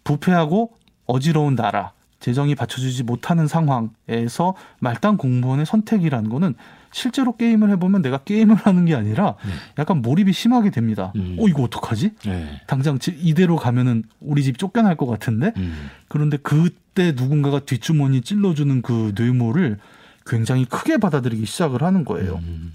[0.03, 0.73] 부패하고
[1.07, 6.55] 어지러운 나라, 재정이 받쳐주지 못하는 상황에서 말단 공무원의 선택이라는 거는
[6.95, 9.53] 실제로 게임을 해보면 내가 게임을 하는 게 아니라 네.
[9.79, 11.13] 약간 몰입이 심하게 됩니다.
[11.17, 11.37] 음.
[11.41, 12.13] 어, 이거 어떡하지?
[12.25, 12.61] 네.
[12.69, 15.53] 당장 이대로 가면은 우리 집 쫓겨날 것 같은데?
[15.57, 15.91] 음.
[16.07, 19.79] 그런데 그때 누군가가 뒷주머니 찔러주는 그 뇌물을
[20.25, 22.41] 굉장히 크게 받아들이기 시작을 하는 거예요.
[22.45, 22.73] 음.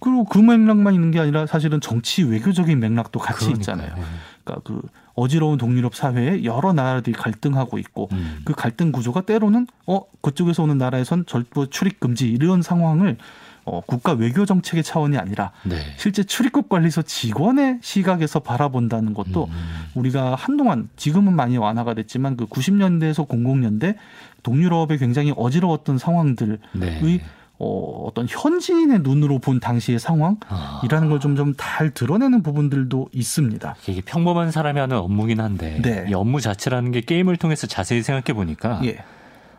[0.00, 3.60] 그리고 그 맥락만 있는 게 아니라 사실은 정치 외교적인 맥락도 같이 그러니까요.
[3.60, 3.94] 있잖아요.
[3.96, 4.02] 네.
[4.44, 4.82] 그러니까 그
[5.14, 8.40] 어지러운 동유럽 사회에 여러 나라들이 갈등하고 있고 음.
[8.44, 13.16] 그 갈등 구조가 때로는 어 그쪽에서 오는 나라에선 절도 출입 금지 이런 상황을
[13.64, 15.78] 어, 국가 외교 정책의 차원이 아니라 네.
[15.96, 19.86] 실제 출입국 관리소 직원의 시각에서 바라본다는 것도 음.
[19.94, 23.96] 우리가 한동안 지금은 많이 완화가 됐지만 그 90년대에서 00년대
[24.44, 27.20] 동유럽의 굉장히 어지러웠던 상황들의 네.
[27.58, 31.08] 어, 어떤 현지인의 눈으로 본 당시의 상황이라는 아.
[31.08, 33.76] 걸좀 좀 잘 드러내는 부분들도 있습니다.
[33.88, 36.06] 이게 평범한 사람이 하는 업무긴 한데 네.
[36.08, 38.98] 이 업무 자체라는 게 게임을 통해서 자세히 생각해 보니까 예.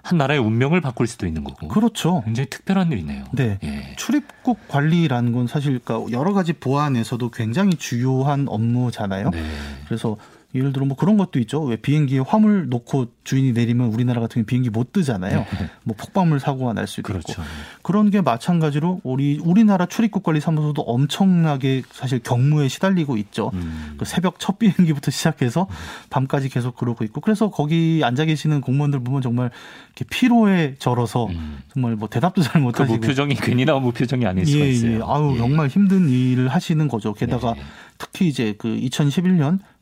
[0.03, 1.67] 한 나라의 운명을 바꿀 수도 있는 거고.
[1.67, 2.21] 그렇죠.
[2.25, 3.25] 굉장히 특별한 일이네요.
[3.33, 3.59] 네.
[3.63, 3.93] 예.
[3.97, 9.31] 출입국 관리라는 건 사실 그러니까 여러 가지 보안에서도 굉장히 주요한 업무잖아요.
[9.31, 9.43] 네.
[9.85, 10.17] 그래서
[10.55, 11.61] 예를 들어 뭐 그런 것도 있죠.
[11.61, 15.39] 왜 비행기에 화물 놓고 주인이 내리면 우리나라 같은 경우 비행기 못 뜨잖아요.
[15.39, 15.69] 네.
[15.83, 17.33] 뭐 폭발물 사고가 날 수도 그렇죠.
[17.33, 17.43] 있고
[17.81, 23.51] 그런 게 마찬가지로 우리 우리나라 출입국 관리 사무소도 엄청나게 사실 경무에 시달리고 있죠.
[23.55, 23.95] 음.
[23.97, 25.67] 그 새벽 첫 비행기부터 시작해서
[26.09, 29.51] 밤까지 계속 그러고 있고 그래서 거기 앉아 계시는 공무원들 보면 정말
[29.87, 31.59] 이렇게 피로에 절어서 음.
[31.73, 34.91] 정말 뭐 대답도 잘 못하시고 그 무표정이 괜히 나온 무표정이 아닐 수가 예, 있어요.
[34.91, 35.01] 예.
[35.05, 35.37] 아유 예.
[35.39, 37.13] 정말 힘든 일을 하시는 거죠.
[37.13, 37.61] 게다가 네.
[37.97, 39.76] 특히 이제 그 2011년 에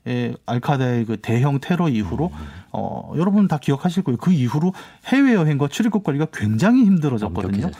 [0.45, 2.47] 알카다의 그 대형 테러 이후로 음.
[2.71, 4.17] 어 여러분 다 기억하실 거예요.
[4.17, 4.73] 그 이후로
[5.07, 7.71] 해외 여행과 출입국 관리가 굉장히 힘들어졌거든요.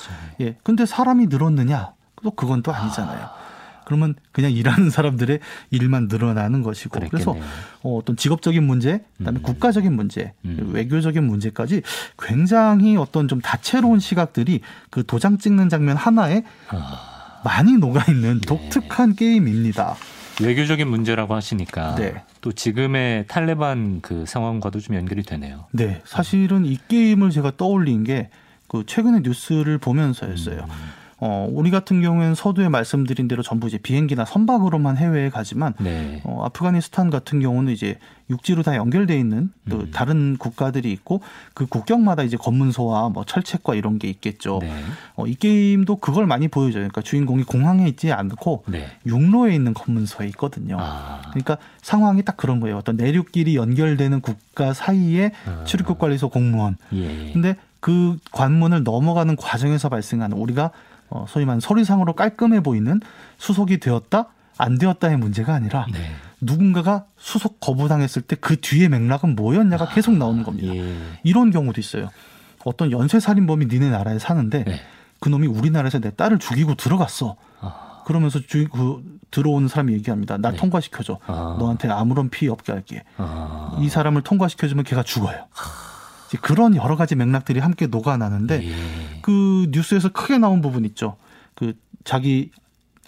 [0.41, 0.55] 예.
[0.63, 1.93] 근데 사람이 늘었느냐?
[2.23, 3.23] 또 그건 또 아니잖아요.
[3.23, 3.45] 아.
[3.85, 7.33] 그러면 그냥 일하는 사람들의 일만 늘어나는 것이고 그랬겠네요.
[7.33, 7.47] 그래서
[7.83, 9.43] 어, 어떤 직업적인 문제, 그다음에 음.
[9.43, 10.71] 국가적인 문제, 음.
[10.73, 11.83] 외교적인 문제까지
[12.17, 17.41] 굉장히 어떤 좀 다채로운 시각들이 그 도장 찍는 장면 하나에 아.
[17.43, 18.47] 많이 녹아 있는 예.
[18.47, 19.15] 독특한 네.
[19.17, 19.95] 게임입니다.
[20.41, 22.23] 외교적인 문제라고 하시니까 네.
[22.41, 25.65] 또 지금의 탈레반 그 상황과도 좀 연결이 되네요.
[25.71, 28.29] 네, 사실은 이 게임을 제가 떠올린 게
[28.67, 30.61] 그 최근에 뉴스를 보면서였어요.
[30.61, 31.04] 음.
[31.17, 36.21] 어, 우리 같은 경우에는 서두에 말씀드린 대로 전부 이제 비행기나 선박으로만 해외에 가지만 네.
[36.25, 37.97] 어, 아프가니스탄 같은 경우는 이제
[38.29, 39.91] 육지로 다 연결돼 있는 또 음.
[39.93, 41.21] 다른 국가들이 있고
[41.53, 44.59] 그 국경마다 이제 검문소와 뭐 철책과 이런 게 있겠죠.
[44.61, 44.73] 네.
[45.15, 46.81] 어, 이 게임도 그걸 많이 보여줘요.
[46.81, 48.87] 그러니까 주인공이 공항에 있지 않고 네.
[49.05, 50.77] 육로에 있는 검문소에 있거든요.
[50.79, 51.21] 아.
[51.29, 52.77] 그러니까 상황이 딱 그런 거예요.
[52.77, 55.63] 어떤 내륙끼리 연결되는 국가 사이에 아.
[55.63, 56.77] 출입국 관리소 공무원.
[56.93, 57.31] 예.
[57.31, 60.71] 근데 그 관문을 넘어가는 과정에서 발생하는 우리가
[61.09, 62.99] 어, 소위 말하는 서류상으로 깔끔해 보이는
[63.37, 64.27] 수속이 되었다
[64.57, 65.99] 안 되었다의 문제가 아니라 네.
[66.41, 70.73] 누군가가 수속 거부당했을 때 그 뒤에 맥락은 뭐였냐가 계속 나오는 겁니다.
[70.75, 70.95] 예.
[71.23, 72.09] 이런 경우도 있어요.
[72.63, 74.81] 어떤 연쇄 살인범이 니네 나라에 사는데 네.
[75.19, 77.35] 그 놈이 우리나라에서 내 딸을 죽이고 들어갔어.
[77.61, 78.03] 아.
[78.05, 79.01] 그러면서 주, 그
[79.31, 80.37] 들어오는 사람이 얘기합니다.
[80.37, 80.57] 나 네.
[80.57, 81.19] 통과시켜줘.
[81.27, 81.55] 아.
[81.59, 83.03] 너한테 아무런 피해 없게 할게.
[83.17, 83.77] 아.
[83.79, 85.45] 이 사람을 통과시켜주면 걔가 죽어요.
[86.41, 88.73] 그런 여러 가지 맥락들이 함께 녹아나는데 예.
[89.21, 91.17] 그 뉴스에서 크게 나온 부분 있죠.
[91.53, 91.73] 그
[92.03, 92.51] 자기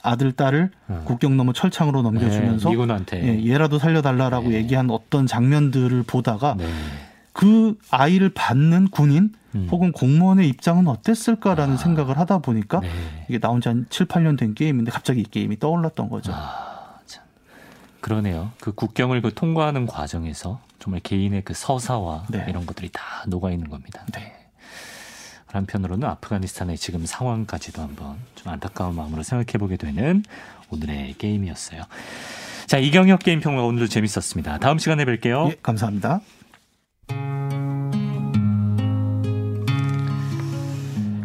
[0.01, 1.01] 아들 딸을 어.
[1.05, 2.75] 국경 넘어 철창으로 넘겨주면서 네,
[3.23, 4.55] 예, 얘라도 살려달라라고 네.
[4.55, 6.67] 얘기한 어떤 장면들을 보다가 네.
[7.33, 9.67] 그 아이를 받는 군인 음.
[9.71, 11.77] 혹은 공무원의 입장은 어땠을까라는 아.
[11.77, 12.89] 생각을 하다 보니까 네.
[13.27, 16.31] 이게 나온 지 한 7, 8년 된 게임인데 갑자기 이 게임이 떠올랐던 거죠.
[16.33, 16.99] 아,
[18.01, 18.51] 그러네요.
[18.61, 22.45] 그 국경을 그 통과하는 과정에서 정말 개인의 그 서사와 네.
[22.47, 24.05] 이런 것들이 다 녹아 있는 겁니다.
[24.13, 24.33] 네.
[25.47, 30.23] 한편으로는 아프가니스탄의 지금 상황까지도 한번 좀 안타까운 마음으로 생각해 보게 되는
[30.69, 31.83] 오늘의 게임이었어요.
[32.67, 34.59] 자, 이경혁 게임 평론가 오늘도 재밌었습니다.
[34.59, 35.51] 다음 시간에 뵐게요.
[35.51, 36.19] 예, 감사합니다.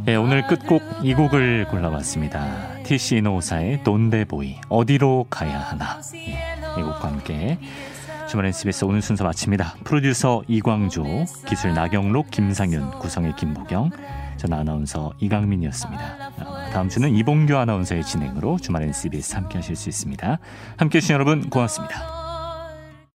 [0.08, 2.82] 예, 오늘 끝곡 이 곡을 골라봤습니다.
[2.84, 7.58] TC 노사의 돈데보이 어디로 가야 하나 예, 이 곡과 함께
[8.32, 9.74] 주말 NCBS 오늘 순서 마칩니다.
[9.84, 11.04] 프로듀서 이광조,
[11.46, 13.90] 기술 나경록, 김상윤, 구성의 김보경,
[14.38, 16.30] 전 아나운서 이강민이었습니다.
[16.38, 20.38] 어, 다음 주는 이봉규 아나운서의 진행으로 주말 NCBS 함께 하실 수 있습니다.
[20.78, 22.21] 함께 해주신 여러분 고맙습니다.